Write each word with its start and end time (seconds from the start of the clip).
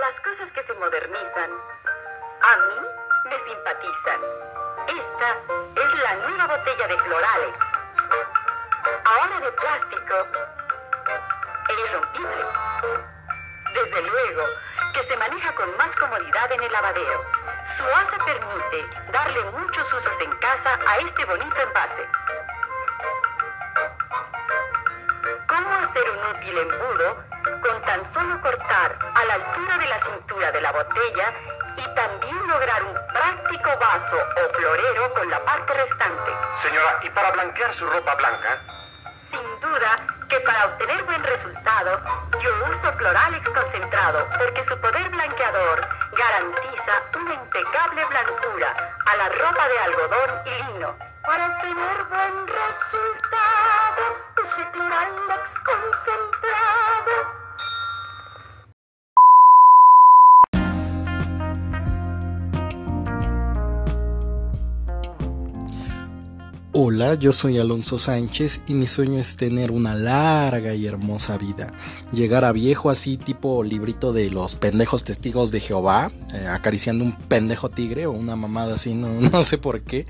Las 0.00 0.20
cosas 0.20 0.50
que 0.52 0.62
se 0.62 0.74
modernizan 0.74 1.50
a 1.50 2.56
mí 2.56 2.88
me 3.24 3.38
simpatizan. 3.50 4.20
Esta 4.86 5.36
es 5.74 5.94
la 6.02 6.14
nueva 6.16 6.46
botella 6.46 6.86
de 6.86 6.96
Cloralex. 6.96 7.58
Ahora 9.04 9.40
de 9.40 9.52
plástico 9.52 10.14
e 11.68 11.80
irrompible. 11.80 12.46
Desde 13.74 14.02
luego 14.02 14.44
que 14.94 15.02
se 15.02 15.16
maneja 15.16 15.52
con 15.56 15.76
más 15.76 15.94
comodidad 15.96 16.52
en 16.52 16.62
el 16.62 16.72
lavadero. 16.72 17.24
Su 17.76 17.84
asa 17.84 18.18
permite 18.24 19.10
darle 19.10 19.42
muchos 19.50 19.92
usos 19.92 20.20
en 20.20 20.30
casa 20.36 20.78
a 20.86 20.98
este 20.98 21.24
bonito 21.24 21.56
envase. 21.60 22.08
¿Cómo 25.48 25.74
hacer 25.74 26.10
un 26.10 26.36
útil 26.36 26.58
embudo 26.58 27.27
con 27.60 27.80
tan 27.82 28.12
solo 28.12 28.40
cortar 28.40 28.98
a 29.14 29.24
la 29.24 29.34
altura 29.34 29.78
de 29.78 29.86
la 29.86 29.98
cintura 30.00 30.52
de 30.52 30.60
la 30.60 30.72
botella 30.72 31.34
y 31.76 31.94
también 31.94 32.46
lograr 32.46 32.82
un 32.82 32.94
práctico 33.12 33.70
vaso 33.78 34.16
o 34.16 34.54
florero 34.54 35.14
con 35.14 35.30
la 35.30 35.44
parte 35.44 35.74
restante. 35.74 36.32
Señora, 36.54 37.00
¿y 37.02 37.10
para 37.10 37.30
blanquear 37.30 37.72
su 37.72 37.86
ropa 37.86 38.14
blanca? 38.16 38.60
Sin 39.30 39.60
duda 39.60 39.96
que 40.28 40.40
para 40.40 40.66
obtener 40.66 41.02
buen 41.04 41.22
resultado, 41.24 42.00
yo 42.40 42.50
uso 42.70 42.96
Cloralex 42.96 43.48
concentrado 43.50 44.26
porque 44.38 44.64
su 44.64 44.78
poder 44.78 45.08
blanqueador 45.10 45.88
garantiza 46.12 47.02
una 47.20 47.34
impecable 47.34 48.04
blancura 48.04 48.74
a 49.06 49.16
la 49.16 49.28
ropa 49.28 49.68
de 49.68 49.78
algodón 49.78 50.42
y 50.44 50.62
lino. 50.64 50.96
Para 51.24 51.46
obtener 51.46 52.04
buen 52.04 52.46
resultado, 52.46 54.16
use 54.42 54.66
Cloralex 54.70 55.58
concentrado. 55.58 57.47
Hola, 66.80 67.14
yo 67.14 67.32
soy 67.32 67.58
Alonso 67.58 67.98
Sánchez 67.98 68.60
y 68.68 68.74
mi 68.74 68.86
sueño 68.86 69.18
es 69.18 69.36
tener 69.36 69.72
una 69.72 69.96
larga 69.96 70.76
y 70.76 70.86
hermosa 70.86 71.36
vida. 71.36 71.72
Llegar 72.12 72.44
a 72.44 72.52
viejo 72.52 72.88
así 72.88 73.16
tipo 73.16 73.64
librito 73.64 74.12
de 74.12 74.30
los 74.30 74.54
pendejos 74.54 75.02
testigos 75.02 75.50
de 75.50 75.58
Jehová, 75.58 76.12
eh, 76.32 76.46
acariciando 76.46 77.04
un 77.04 77.16
pendejo 77.16 77.68
tigre 77.68 78.06
o 78.06 78.12
una 78.12 78.36
mamada 78.36 78.76
así, 78.76 78.94
no, 78.94 79.08
no 79.20 79.42
sé 79.42 79.58
por 79.58 79.80
qué. 79.80 80.06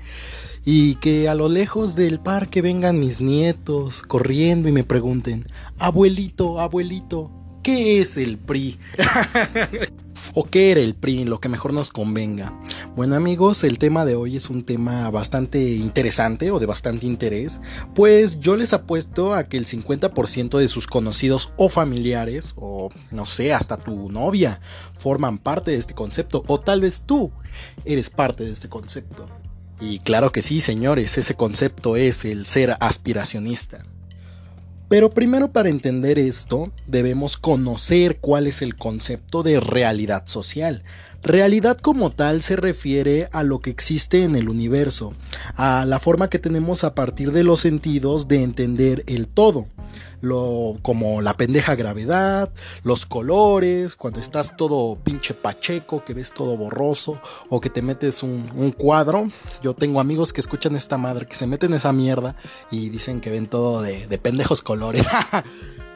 Y 0.63 0.97
que 0.97 1.27
a 1.27 1.33
lo 1.33 1.49
lejos 1.49 1.95
del 1.95 2.19
parque 2.19 2.61
vengan 2.61 2.99
mis 2.99 3.19
nietos 3.19 4.03
corriendo 4.03 4.69
y 4.69 4.71
me 4.71 4.83
pregunten, 4.83 5.47
abuelito, 5.79 6.59
abuelito, 6.59 7.31
¿qué 7.63 7.99
es 7.99 8.15
el 8.15 8.37
PRI? 8.37 8.77
o 10.39 10.45
qué 10.45 10.71
era 10.71 10.79
el 10.79 10.95
PRI, 10.95 11.25
lo 11.25 11.41
que 11.41 11.49
mejor 11.49 11.73
nos 11.73 11.89
convenga. 11.89 12.57
Bueno 12.95 13.17
amigos, 13.17 13.65
el 13.65 13.77
tema 13.77 14.05
de 14.05 14.15
hoy 14.15 14.37
es 14.37 14.49
un 14.49 14.63
tema 14.63 15.09
bastante 15.11 15.59
interesante 15.61 16.49
o 16.49 16.59
de 16.59 16.65
bastante 16.65 17.05
interés, 17.05 17.59
pues 17.93 18.39
yo 18.39 18.55
les 18.55 18.71
apuesto 18.71 19.33
a 19.33 19.43
que 19.43 19.57
el 19.57 19.65
50% 19.65 20.57
de 20.57 20.69
sus 20.69 20.87
conocidos 20.87 21.51
o 21.57 21.67
familiares, 21.67 22.53
o 22.55 22.89
no 23.11 23.25
sé, 23.25 23.51
hasta 23.51 23.75
tu 23.75 24.09
novia, 24.09 24.61
forman 24.97 25.39
parte 25.39 25.71
de 25.71 25.77
este 25.77 25.93
concepto, 25.93 26.45
o 26.47 26.57
tal 26.57 26.79
vez 26.79 27.01
tú 27.01 27.33
eres 27.83 28.09
parte 28.09 28.45
de 28.45 28.53
este 28.53 28.69
concepto. 28.69 29.25
Y 29.81 29.99
claro 29.99 30.31
que 30.31 30.41
sí, 30.41 30.61
señores, 30.61 31.17
ese 31.17 31.33
concepto 31.33 31.97
es 31.97 32.23
el 32.23 32.45
ser 32.45 32.77
aspiracionista. 32.79 33.83
Pero 34.89 35.11
primero 35.11 35.51
para 35.51 35.69
entender 35.69 36.17
esto 36.17 36.71
debemos 36.87 37.37
conocer 37.37 38.17
cuál 38.17 38.47
es 38.47 38.63
el 38.63 38.75
concepto 38.75 39.43
de 39.43 39.59
realidad 39.59 40.25
social. 40.25 40.83
Realidad 41.23 41.77
como 41.77 42.11
tal 42.11 42.41
se 42.41 42.55
refiere 42.55 43.29
a 43.31 43.43
lo 43.43 43.59
que 43.59 43.69
existe 43.69 44.23
en 44.23 44.35
el 44.35 44.49
universo, 44.49 45.13
a 45.55 45.85
la 45.85 45.99
forma 45.99 46.29
que 46.29 46.39
tenemos 46.39 46.83
a 46.83 46.95
partir 46.95 47.31
de 47.31 47.43
los 47.43 47.59
sentidos 47.59 48.27
de 48.27 48.43
entender 48.43 49.03
el 49.07 49.27
todo 49.27 49.67
lo, 50.21 50.77
como 50.81 51.21
la 51.21 51.35
pendeja 51.35 51.75
gravedad, 51.75 52.51
los 52.83 53.05
colores, 53.05 53.95
cuando 53.95 54.19
estás 54.19 54.55
todo 54.57 54.97
pinche 54.97 55.33
pacheco, 55.33 56.03
que 56.03 56.13
ves 56.13 56.33
todo 56.33 56.57
borroso, 56.57 57.21
o 57.49 57.61
que 57.61 57.69
te 57.69 57.81
metes 57.81 58.23
un, 58.23 58.73
cuadro. 58.77 59.29
Yo 59.61 59.73
tengo 59.73 59.99
amigos 59.99 60.33
que 60.33 60.41
escuchan 60.41 60.75
esta 60.75 60.97
madre, 60.97 61.25
que 61.25 61.35
se 61.35 61.47
meten 61.47 61.73
esa 61.73 61.93
mierda 61.93 62.35
y 62.71 62.89
dicen 62.89 63.21
que 63.21 63.29
ven 63.29 63.47
todo 63.47 63.81
de, 63.81 64.07
de 64.07 64.17
pendejos 64.17 64.61
colores. 64.61 65.07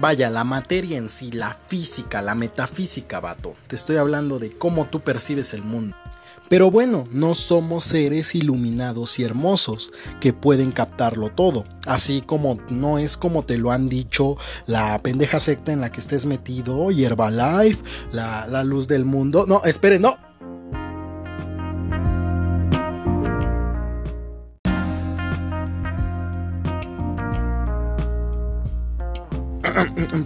Vaya, 0.00 0.30
la 0.30 0.44
materia 0.44 0.96
en 0.96 1.10
sí, 1.10 1.30
la 1.30 1.52
física, 1.68 2.22
la 2.22 2.34
metafísica, 2.34 3.20
vato. 3.20 3.54
Te 3.66 3.76
estoy 3.76 3.98
hablando 3.98 4.38
de 4.38 4.50
cómo 4.50 4.86
tú 4.86 5.00
percibes 5.00 5.52
el 5.52 5.62
mundo. 5.62 5.94
Pero 6.48 6.70
bueno, 6.70 7.06
no 7.12 7.34
somos 7.34 7.84
seres 7.84 8.34
iluminados 8.34 9.18
y 9.18 9.24
hermosos 9.24 9.92
que 10.18 10.32
pueden 10.32 10.72
captarlo 10.72 11.28
todo. 11.28 11.66
Así 11.86 12.22
como 12.22 12.58
no 12.70 12.96
es 12.96 13.18
como 13.18 13.44
te 13.44 13.58
lo 13.58 13.72
han 13.72 13.90
dicho 13.90 14.38
la 14.66 14.98
pendeja 15.00 15.38
secta 15.38 15.70
en 15.70 15.82
la 15.82 15.92
que 15.92 16.00
estés 16.00 16.24
metido, 16.24 16.90
Herbalife, 16.90 17.84
la, 18.10 18.46
la 18.46 18.64
luz 18.64 18.88
del 18.88 19.04
mundo. 19.04 19.44
No, 19.46 19.62
espere, 19.64 19.98
no. 19.98 20.29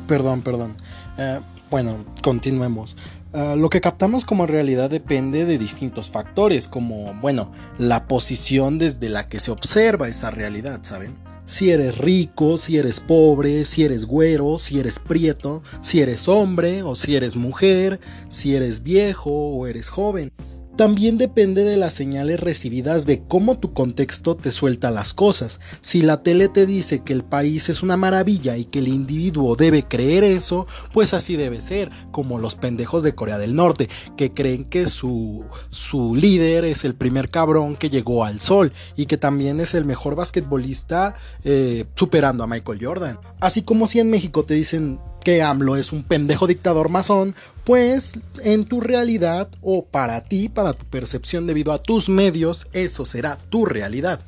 Perdón, 0.06 0.42
perdón. 0.42 0.76
Eh, 1.18 1.40
bueno, 1.70 2.04
continuemos. 2.22 2.96
Ah, 3.32 3.56
lo 3.56 3.68
que 3.68 3.80
captamos 3.80 4.24
como 4.24 4.46
realidad 4.46 4.90
depende 4.90 5.44
de 5.44 5.58
distintos 5.58 6.08
factores, 6.08 6.68
como, 6.68 7.14
bueno, 7.14 7.50
la 7.78 8.06
posición 8.06 8.78
desde 8.78 9.08
la 9.08 9.26
que 9.26 9.40
se 9.40 9.50
observa 9.50 10.08
esa 10.08 10.30
realidad, 10.30 10.80
¿saben? 10.82 11.16
Si 11.44 11.70
eres 11.70 11.98
rico, 11.98 12.56
si 12.56 12.78
eres 12.78 13.00
pobre, 13.00 13.64
si 13.64 13.84
eres 13.84 14.06
güero, 14.06 14.58
si 14.58 14.78
eres 14.78 14.98
prieto, 14.98 15.62
si 15.82 16.00
eres 16.00 16.28
hombre 16.28 16.82
o 16.82 16.94
si 16.94 17.16
eres 17.16 17.36
mujer, 17.36 17.98
si 18.28 18.54
eres 18.54 18.82
viejo 18.82 19.30
o 19.30 19.66
eres 19.66 19.88
joven 19.88 20.32
también 20.76 21.18
depende 21.18 21.64
de 21.64 21.76
las 21.76 21.94
señales 21.94 22.40
recibidas 22.40 23.06
de 23.06 23.22
cómo 23.22 23.58
tu 23.58 23.72
contexto 23.72 24.36
te 24.36 24.50
suelta 24.50 24.90
las 24.90 25.14
cosas. 25.14 25.60
Si 25.80 26.02
la 26.02 26.22
tele 26.22 26.48
te 26.48 26.66
dice 26.66 27.02
que 27.02 27.12
el 27.12 27.24
país 27.24 27.68
es 27.68 27.82
una 27.82 27.96
maravilla 27.96 28.56
y 28.56 28.64
que 28.64 28.80
el 28.80 28.88
individuo 28.88 29.56
debe 29.56 29.84
creer 29.84 30.24
eso, 30.24 30.66
pues 30.92 31.14
así 31.14 31.36
debe 31.36 31.60
ser, 31.60 31.90
como 32.10 32.38
los 32.38 32.54
pendejos 32.54 33.02
de 33.02 33.14
Corea 33.14 33.38
del 33.38 33.54
Norte, 33.54 33.88
que 34.16 34.32
creen 34.32 34.64
que 34.64 34.86
su, 34.86 35.44
su 35.70 36.14
líder 36.14 36.64
es 36.64 36.84
el 36.84 36.94
primer 36.94 37.30
cabrón 37.30 37.76
que 37.76 37.90
llegó 37.90 38.24
al 38.24 38.40
sol 38.40 38.72
y 38.96 39.06
que 39.06 39.16
también 39.16 39.60
es 39.60 39.74
el 39.74 39.84
mejor 39.84 40.16
basquetbolista 40.16 41.14
eh, 41.44 41.84
superando 41.94 42.44
a 42.44 42.46
Michael 42.46 42.84
Jordan. 42.84 43.18
Así 43.40 43.62
como 43.62 43.86
si 43.86 44.00
en 44.00 44.10
México 44.10 44.44
te 44.44 44.54
dicen 44.54 44.98
que 45.24 45.42
AMLO 45.42 45.76
es 45.76 45.92
un 45.92 46.04
pendejo 46.04 46.46
dictador 46.46 46.88
masón, 46.88 47.34
pues 47.64 48.12
en 48.42 48.66
tu 48.66 48.80
realidad 48.80 49.48
o 49.62 49.84
para 49.86 50.20
ti, 50.20 50.48
para 50.48 50.74
tu 50.74 50.84
percepción 50.84 51.46
debido 51.46 51.72
a 51.72 51.78
tus 51.78 52.08
medios, 52.08 52.66
eso 52.72 53.04
será 53.04 53.38
tu 53.50 53.64
realidad. 53.64 54.20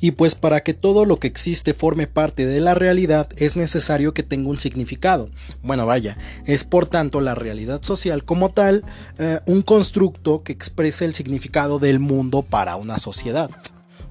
Y 0.00 0.10
pues 0.10 0.34
para 0.34 0.62
que 0.62 0.74
todo 0.74 1.06
lo 1.06 1.16
que 1.16 1.28
existe 1.28 1.72
forme 1.72 2.06
parte 2.06 2.44
de 2.44 2.60
la 2.60 2.74
realidad 2.74 3.28
es 3.36 3.56
necesario 3.56 4.12
que 4.12 4.22
tenga 4.22 4.50
un 4.50 4.60
significado. 4.60 5.30
Bueno, 5.62 5.86
vaya, 5.86 6.18
es 6.44 6.64
por 6.64 6.84
tanto 6.84 7.22
la 7.22 7.34
realidad 7.34 7.82
social 7.82 8.22
como 8.24 8.50
tal 8.50 8.84
eh, 9.18 9.40
un 9.46 9.62
constructo 9.62 10.42
que 10.42 10.52
expresa 10.52 11.06
el 11.06 11.14
significado 11.14 11.78
del 11.78 12.00
mundo 12.00 12.42
para 12.42 12.76
una 12.76 12.98
sociedad. 12.98 13.50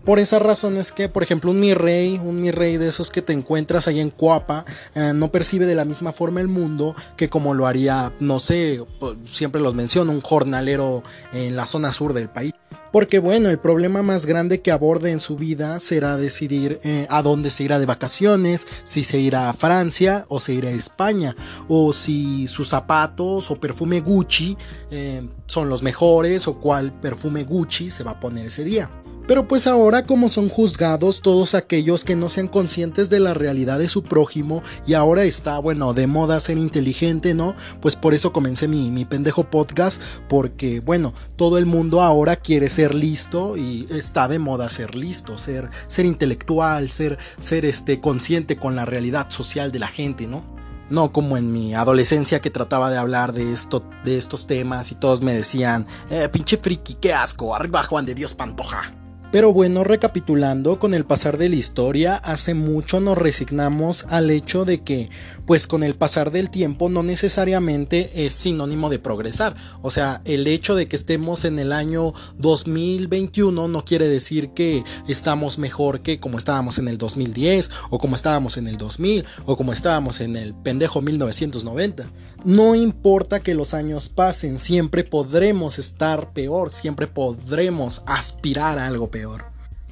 Por 0.04 0.20
esa 0.20 0.38
razón 0.38 0.76
es 0.76 0.92
que, 0.92 1.08
por 1.08 1.24
ejemplo, 1.24 1.52
un 1.52 1.62
mi 1.62 1.74
rey, 1.74 2.20
un 2.22 2.42
mi 2.42 2.52
rey 2.52 2.76
de 2.76 2.90
esos 2.90 3.10
que 3.10 3.22
te 3.22 3.32
encuentras 3.32 3.88
ahí 3.88 4.02
en 4.02 4.10
Coapa, 4.10 4.66
eh, 4.96 5.14
no 5.16 5.32
percibe 5.32 5.66
de 5.66 5.76
la 5.76 5.86
misma 5.86 6.12
forma 6.12 6.42
el 6.42 6.50
mundo 6.50 6.94
que 7.16 7.30
como 7.30 7.54
lo 7.54 7.68
haría, 7.68 8.12
no 8.20 8.40
sé, 8.40 8.84
siempre 9.26 9.62
los 9.62 9.76
menciono, 9.76 10.12
un 10.12 10.20
jornalero 10.20 11.04
en 11.32 11.56
la 11.56 11.66
zona 11.66 11.94
sur 11.94 12.12
del 12.12 12.28
país. 12.28 12.52
Porque 12.92 13.20
bueno, 13.20 13.50
el 13.50 13.60
problema 13.60 14.04
más 14.04 14.26
grande 14.26 14.62
que 14.62 14.72
aborde 14.72 15.10
en 15.10 15.22
su 15.22 15.38
vida 15.38 15.80
será 15.80 16.18
decidir 16.18 16.80
eh, 16.84 17.08
a 17.10 17.22
dónde 17.22 17.50
se 17.50 17.64
irá 17.64 17.80
de 17.80 17.86
vacaciones, 17.86 18.68
si 18.84 19.06
se 19.06 19.18
irá 19.20 19.50
a 19.50 19.54
Francia 19.54 20.26
o 20.28 20.42
se 20.42 20.54
irá 20.54 20.70
a 20.70 20.74
España, 20.74 21.36
o 21.70 21.94
si 21.94 22.48
sus 22.48 22.70
zapatos 22.70 23.50
o 23.50 23.56
perfume 23.56 24.02
Gucci 24.02 24.58
eh, 24.92 25.28
son 25.48 25.70
los 25.70 25.82
mejores 25.82 26.48
o 26.48 26.60
cuál 26.60 26.92
perfume 26.92 27.46
Gucci 27.46 27.90
se 27.90 28.04
va 28.04 28.12
a 28.12 28.20
poner 28.20 28.48
ese 28.48 28.64
día. 28.64 28.92
Pero 29.26 29.48
pues 29.48 29.68
ahora 29.68 30.06
como 30.06 30.30
son 30.30 30.50
juzgados 30.50 31.22
todos 31.22 31.56
aquellos 31.56 32.04
que 32.04 32.16
no 32.16 32.28
sean 32.28 32.50
conscientes 32.50 33.10
de 33.10 33.22
la 33.22 33.34
realidad 33.34 33.80
de 33.80 33.88
su 33.88 34.04
prójimo 34.04 34.64
y 34.86 34.96
ahora 34.96 35.24
está, 35.24 35.60
bueno, 35.60 35.94
de 35.94 36.08
moda 36.08 36.42
ser 36.42 36.58
inteligente, 36.58 37.34
¿no? 37.34 37.56
Pues 37.82 37.96
por 37.96 38.14
eso 38.14 38.34
comencé 38.34 38.68
mi, 38.68 38.92
mi 38.92 39.06
pendejo 39.06 39.46
podcast 39.46 40.02
porque, 40.28 40.82
bueno, 40.82 41.14
todo 41.38 41.58
el 41.58 41.66
mundo 41.66 42.02
ahora 42.02 42.36
quiere 42.36 42.70
ser 42.70 42.94
listo 42.94 43.56
y 43.56 43.88
está 43.90 44.28
de 44.28 44.40
moda 44.40 44.70
ser 44.70 44.96
listo, 44.96 45.38
ser, 45.38 45.70
ser 45.88 46.06
intelectual, 46.06 46.90
ser, 46.90 47.18
ser 47.40 47.64
este, 47.64 48.02
consciente 48.02 48.58
con 48.58 48.76
la 48.76 48.86
realidad 48.86 49.30
social 49.30 49.72
de 49.72 49.80
la 49.80 49.88
gente, 49.88 50.28
¿no? 50.28 50.44
No 50.90 51.14
como 51.14 51.38
en 51.38 51.52
mi 51.54 51.74
adolescencia 51.74 52.42
que 52.42 52.50
trataba 52.50 52.92
de 52.92 52.98
hablar 52.98 53.32
de, 53.32 53.54
esto, 53.54 53.86
de 54.04 54.18
estos 54.18 54.48
temas 54.48 54.92
y 54.92 54.96
todos 54.96 55.22
me 55.22 55.34
decían, 55.34 55.88
eh, 56.10 56.28
pinche 56.30 56.58
friki, 56.58 56.96
qué 56.96 57.14
asco, 57.14 57.56
arriba 57.56 57.84
Juan 57.84 58.06
de 58.06 58.16
Dios 58.16 58.34
Pantoja. 58.34 59.03
Pero 59.34 59.52
bueno, 59.52 59.84
recapitulando, 59.84 60.78
con 60.78 60.94
el 60.94 61.06
pasar 61.06 61.40
de 61.40 61.50
la 61.50 61.56
historia, 61.56 62.18
hace 62.18 62.54
mucho 62.54 63.00
nos 63.00 63.18
resignamos 63.18 64.06
al 64.10 64.30
hecho 64.30 64.64
de 64.64 64.84
que, 64.84 65.10
pues 65.48 65.66
con 65.66 65.82
el 65.82 65.96
pasar 65.96 66.30
del 66.30 66.52
tiempo 66.52 66.88
no 66.88 67.02
necesariamente 67.02 68.12
es 68.26 68.34
sinónimo 68.34 68.92
de 68.92 69.00
progresar. 69.00 69.56
O 69.82 69.90
sea, 69.90 70.22
el 70.26 70.46
hecho 70.46 70.76
de 70.76 70.88
que 70.88 70.96
estemos 70.96 71.46
en 71.46 71.58
el 71.58 71.74
año 71.74 72.14
2021 72.38 73.68
no 73.68 73.84
quiere 73.84 74.08
decir 74.08 74.52
que 74.52 74.84
estamos 75.08 75.58
mejor 75.58 76.02
que 76.02 76.20
como 76.20 76.38
estábamos 76.38 76.78
en 76.78 76.88
el 76.88 77.00
2010, 77.00 77.72
o 77.90 77.98
como 77.98 78.16
estábamos 78.16 78.58
en 78.58 78.68
el 78.68 78.78
2000, 78.78 79.26
o 79.48 79.58
como 79.58 79.74
estábamos 79.74 80.22
en 80.22 80.36
el 80.36 80.54
pendejo 80.54 81.02
1990. 81.02 82.06
No 82.46 82.76
importa 82.76 83.40
que 83.40 83.56
los 83.56 83.74
años 83.74 84.10
pasen, 84.10 84.60
siempre 84.60 85.04
podremos 85.04 85.80
estar 85.80 86.34
peor, 86.34 86.70
siempre 86.70 87.08
podremos 87.08 88.04
aspirar 88.06 88.78
a 88.78 88.86
algo 88.86 89.10
peor. 89.10 89.23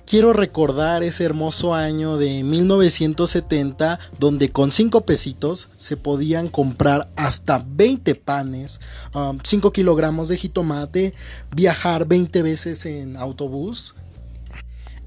Quiero 0.05 0.33
recordar 0.33 1.03
ese 1.03 1.23
hermoso 1.23 1.73
año 1.73 2.17
de 2.17 2.43
1970 2.43 3.97
donde 4.19 4.51
con 4.51 4.73
5 4.73 5.05
pesitos 5.05 5.69
se 5.77 5.95
podían 5.95 6.49
comprar 6.49 7.09
hasta 7.15 7.63
20 7.65 8.15
panes, 8.15 8.81
5 9.13 9.67
um, 9.67 9.71
kilogramos 9.71 10.27
de 10.27 10.35
jitomate, 10.35 11.13
viajar 11.55 12.07
20 12.07 12.41
veces 12.41 12.85
en 12.85 13.15
autobús, 13.15 13.95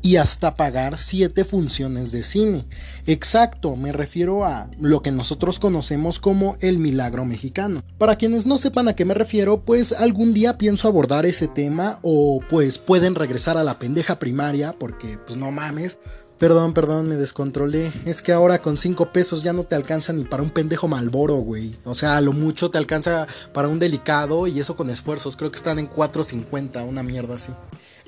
y 0.05 0.17
hasta 0.17 0.55
pagar 0.55 0.99
siete 0.99 1.47
funciones 1.47 2.13
de 2.13 2.23
cine. 2.23 2.67
Exacto, 3.07 3.75
me 3.75 3.91
refiero 3.91 4.45
a 4.45 4.69
lo 4.79 5.01
que 5.01 5.11
nosotros 5.11 5.59
conocemos 5.59 6.19
como 6.19 6.59
el 6.61 6.79
milagro 6.79 7.25
mexicano. 7.25 7.83
Para 7.97 8.17
quienes 8.17 8.45
no 8.45 8.59
sepan 8.59 8.87
a 8.87 8.95
qué 8.95 9.07
me 9.07 9.15
refiero, 9.15 9.63
pues 9.63 9.93
algún 9.93 10.35
día 10.35 10.59
pienso 10.59 10.89
abordar 10.89 11.25
ese 11.25 11.49
tema 11.49 12.01
o 12.03 12.41
pues 12.51 12.77
pueden 12.77 13.15
regresar 13.15 13.57
a 13.57 13.65
la 13.65 13.79
pendeja 13.79 14.19
primaria 14.19 14.75
porque 14.79 15.17
pues 15.25 15.39
no 15.39 15.51
mames. 15.51 15.99
Perdón, 16.37 16.75
perdón, 16.75 17.09
me 17.09 17.17
descontrolé. 17.17 17.91
Es 18.05 18.21
que 18.21 18.33
ahora 18.33 18.61
con 18.61 18.77
5 18.77 19.11
pesos 19.11 19.43
ya 19.43 19.55
no 19.55 19.65
te 19.65 19.75
alcanza 19.75 20.13
ni 20.13 20.25
para 20.25 20.43
un 20.43 20.51
pendejo 20.51 20.87
malboro, 20.87 21.37
güey. 21.37 21.77
O 21.85 21.95
sea, 21.95 22.19
a 22.19 22.21
lo 22.21 22.35
mucho 22.35 22.71
te 22.71 22.77
alcanza 22.77 23.27
para 23.55 23.69
un 23.69 23.79
delicado 23.79 24.47
y 24.47 24.61
eso 24.61 24.77
con 24.77 24.91
esfuerzos. 24.91 25.37
Creo 25.37 25.51
que 25.51 25.57
están 25.57 25.79
en 25.79 25.89
4.50, 25.89 26.87
una 26.87 27.03
mierda 27.03 27.37
así. 27.37 27.53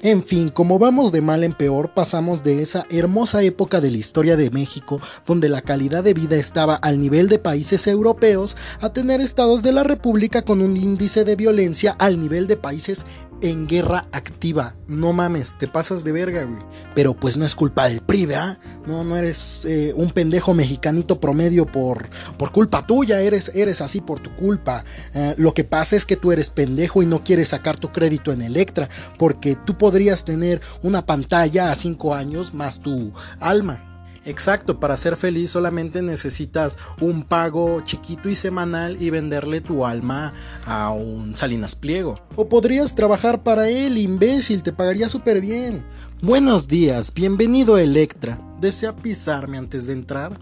En 0.03 0.23
fin, 0.23 0.51
como 0.51 0.79
vamos 0.79 1.11
de 1.11 1.23
mal 1.23 1.43
en 1.43 1.55
peor, 1.55 1.95
pasamos 1.95 2.43
de 2.43 2.61
esa 2.61 2.85
hermosa 2.91 3.43
época 3.43 3.81
de 3.81 3.91
la 3.91 3.97
historia 3.97 4.37
de 4.37 4.51
México, 4.51 5.01
donde 5.27 5.49
la 5.49 5.63
calidad 5.63 6.05
de 6.05 6.13
vida 6.13 6.37
estaba 6.37 6.75
al 6.75 7.01
nivel 7.01 7.31
de 7.31 7.39
países 7.39 7.87
europeos, 7.87 8.59
a 8.83 8.93
tener 8.93 9.23
estados 9.23 9.63
de 9.63 9.73
la 9.73 9.85
República 9.85 10.43
con 10.43 10.61
un 10.61 10.77
índice 10.77 11.25
de 11.25 11.35
violencia 11.35 11.97
al 11.99 12.21
nivel 12.21 12.47
de 12.47 12.59
países 12.59 13.07
en 13.41 13.67
guerra 13.67 14.07
activa. 14.13 14.75
No 14.89 15.13
mames, 15.13 15.57
te 15.59 15.69
pasas 15.69 16.05
de 16.05 16.13
verga. 16.13 16.49
Pero 16.95 17.15
pues 17.15 17.37
no 17.37 17.45
es 17.45 17.55
culpa 17.55 17.89
del 17.89 18.01
PRI, 18.01 18.27
¿verdad? 18.27 18.59
No, 18.87 19.05
no 19.05 19.17
eres 19.17 19.65
eh, 19.65 19.93
un 19.97 20.11
pendejo 20.11 20.55
mexicanito 20.55 21.21
promedio 21.21 21.67
por, 21.67 22.09
por 22.39 22.53
culpa 22.53 22.87
tuya, 22.87 23.21
eres, 23.21 23.51
eres 23.55 23.81
así 23.81 24.01
por 24.01 24.21
tu 24.21 24.35
culpa. 24.37 24.85
Eh, 25.15 25.35
lo 25.39 25.55
que 25.55 25.65
pasa 25.65 25.97
es 25.97 26.07
que 26.07 26.17
tú 26.17 26.33
eres 26.33 26.51
pendejo 26.51 27.03
y 27.03 27.07
no 27.07 27.25
quieres 27.25 27.49
sacar 27.49 27.77
tu 27.77 27.93
crédito 27.93 28.33
en 28.33 28.43
Electra, 28.43 28.89
porque 29.19 29.57
tú 29.57 29.77
podrías 29.77 30.25
tener 30.25 30.61
una 30.83 31.05
pantalla 31.05 31.71
a 31.71 31.75
5 31.75 32.15
años 32.15 32.55
más 32.55 32.81
tu 32.81 33.13
alma. 33.41 33.86
Exacto, 34.27 34.81
para 34.81 34.97
ser 34.97 35.17
feliz 35.17 35.51
solamente 35.51 36.03
necesitas 36.03 36.79
un 37.01 37.23
pago 37.23 37.81
chiquito 37.83 38.29
y 38.29 38.35
semanal 38.35 39.01
y 39.01 39.11
venderle 39.11 39.61
tu 39.61 39.87
alma 39.87 40.35
a 40.67 40.91
un 40.91 41.37
Salinas 41.37 41.77
Pliego. 41.77 42.19
O 42.35 42.49
podrías 42.49 42.97
trabajar 42.97 43.45
para 43.45 43.69
él, 43.69 43.97
imbécil, 43.99 44.65
te 44.65 44.73
pagaría 44.73 45.09
súper 45.09 45.41
bien. 45.41 45.85
Buenos 46.21 46.67
días, 46.67 47.15
bienvenido 47.15 47.77
a 47.77 47.83
Electra. 47.83 48.41
¿Desea 48.61 48.97
pisarme 48.97 49.59
antes 49.59 49.87
de 49.87 49.93
entrar? 49.93 50.37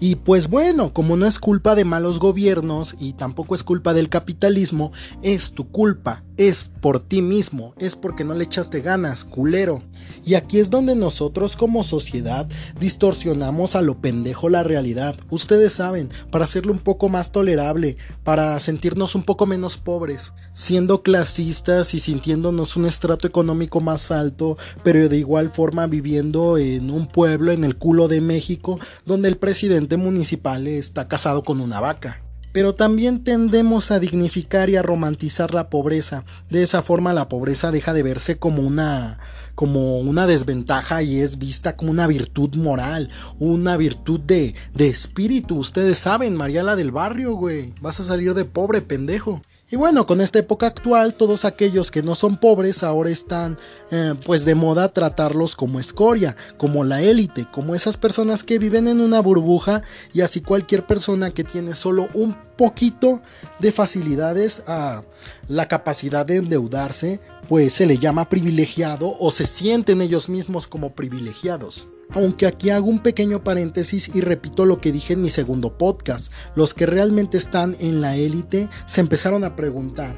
Y 0.00 0.16
pues 0.16 0.48
bueno, 0.48 0.92
como 0.92 1.16
no 1.16 1.24
es 1.24 1.38
culpa 1.38 1.76
de 1.76 1.84
malos 1.84 2.18
gobiernos 2.18 2.96
y 2.98 3.12
tampoco 3.12 3.54
es 3.54 3.62
culpa 3.62 3.94
del 3.94 4.08
capitalismo, 4.08 4.90
es 5.22 5.52
tu 5.52 5.70
culpa, 5.70 6.24
es 6.38 6.64
por 6.64 7.00
ti 7.00 7.20
mismo, 7.20 7.74
es 7.78 7.96
porque 7.96 8.24
no 8.24 8.32
le 8.32 8.44
echaste 8.44 8.80
ganas, 8.80 9.24
culero. 9.24 9.82
Y 10.24 10.34
aquí 10.34 10.60
es 10.60 10.70
donde 10.70 10.94
nosotros 10.94 11.56
como 11.56 11.82
sociedad 11.82 12.48
distorsionamos 12.78 13.74
a 13.74 13.82
lo 13.82 14.00
pendejo 14.00 14.48
la 14.48 14.62
realidad. 14.62 15.16
Ustedes 15.30 15.72
saben, 15.72 16.08
para 16.30 16.44
hacerlo 16.44 16.72
un 16.72 16.78
poco 16.78 17.08
más 17.08 17.32
tolerable, 17.32 17.96
para 18.22 18.58
sentirnos 18.60 19.16
un 19.16 19.24
poco 19.24 19.46
menos 19.46 19.78
pobres, 19.78 20.32
siendo 20.52 21.02
clasistas 21.02 21.92
y 21.94 21.98
sintiéndonos 21.98 22.76
un 22.76 22.86
estrato 22.86 23.26
económico 23.26 23.80
más 23.80 24.12
alto, 24.12 24.56
pero 24.84 25.08
de 25.08 25.18
igual 25.18 25.50
forma 25.50 25.86
viviendo 25.88 26.56
en 26.56 26.90
un 26.90 27.06
pueblo 27.06 27.50
en 27.50 27.64
el 27.64 27.76
culo 27.76 28.06
de 28.06 28.20
México 28.20 28.78
donde 29.04 29.28
el 29.28 29.38
presidente 29.38 29.96
municipal 29.96 30.68
está 30.68 31.08
casado 31.08 31.42
con 31.42 31.60
una 31.60 31.80
vaca 31.80 32.22
pero 32.58 32.74
también 32.74 33.22
tendemos 33.22 33.92
a 33.92 34.00
dignificar 34.00 34.68
y 34.68 34.74
a 34.74 34.82
romantizar 34.82 35.54
la 35.54 35.70
pobreza. 35.70 36.24
De 36.50 36.64
esa 36.64 36.82
forma 36.82 37.12
la 37.12 37.28
pobreza 37.28 37.70
deja 37.70 37.92
de 37.92 38.02
verse 38.02 38.38
como 38.38 38.62
una 38.62 39.20
como 39.54 40.00
una 40.00 40.26
desventaja 40.26 41.04
y 41.04 41.20
es 41.20 41.38
vista 41.38 41.76
como 41.76 41.92
una 41.92 42.08
virtud 42.08 42.56
moral, 42.56 43.10
una 43.38 43.76
virtud 43.76 44.18
de, 44.18 44.56
de 44.74 44.88
espíritu. 44.88 45.56
Ustedes 45.56 45.98
saben, 45.98 46.34
Mariala 46.34 46.74
del 46.74 46.90
barrio, 46.90 47.34
güey. 47.34 47.74
Vas 47.80 48.00
a 48.00 48.04
salir 48.04 48.34
de 48.34 48.44
pobre, 48.44 48.82
pendejo. 48.82 49.40
Y 49.70 49.76
bueno, 49.76 50.06
con 50.06 50.22
esta 50.22 50.38
época 50.38 50.66
actual, 50.66 51.12
todos 51.12 51.44
aquellos 51.44 51.90
que 51.90 52.02
no 52.02 52.14
son 52.14 52.38
pobres 52.38 52.82
ahora 52.82 53.10
están 53.10 53.58
eh, 53.90 54.14
pues 54.24 54.46
de 54.46 54.54
moda 54.54 54.88
tratarlos 54.88 55.56
como 55.56 55.78
escoria, 55.78 56.36
como 56.56 56.84
la 56.84 57.02
élite, 57.02 57.46
como 57.52 57.74
esas 57.74 57.98
personas 57.98 58.44
que 58.44 58.58
viven 58.58 58.88
en 58.88 59.02
una 59.02 59.20
burbuja 59.20 59.82
y 60.14 60.22
así 60.22 60.40
cualquier 60.40 60.86
persona 60.86 61.32
que 61.32 61.44
tiene 61.44 61.74
solo 61.74 62.08
un 62.14 62.34
poquito 62.56 63.20
de 63.58 63.70
facilidades 63.70 64.62
a 64.66 65.02
la 65.48 65.68
capacidad 65.68 66.24
de 66.24 66.36
endeudarse, 66.36 67.20
pues 67.46 67.74
se 67.74 67.86
le 67.86 67.98
llama 67.98 68.30
privilegiado 68.30 69.16
o 69.20 69.30
se 69.30 69.44
sienten 69.44 70.00
ellos 70.00 70.30
mismos 70.30 70.66
como 70.66 70.94
privilegiados. 70.94 71.88
Aunque 72.14 72.46
aquí 72.46 72.70
hago 72.70 72.88
un 72.88 73.00
pequeño 73.00 73.44
paréntesis 73.44 74.10
y 74.14 74.22
repito 74.22 74.64
lo 74.64 74.80
que 74.80 74.92
dije 74.92 75.12
en 75.12 75.22
mi 75.22 75.28
segundo 75.28 75.76
podcast, 75.76 76.32
los 76.54 76.72
que 76.72 76.86
realmente 76.86 77.36
están 77.36 77.76
en 77.80 78.00
la 78.00 78.16
élite 78.16 78.68
se 78.86 79.02
empezaron 79.02 79.44
a 79.44 79.56
preguntar, 79.56 80.16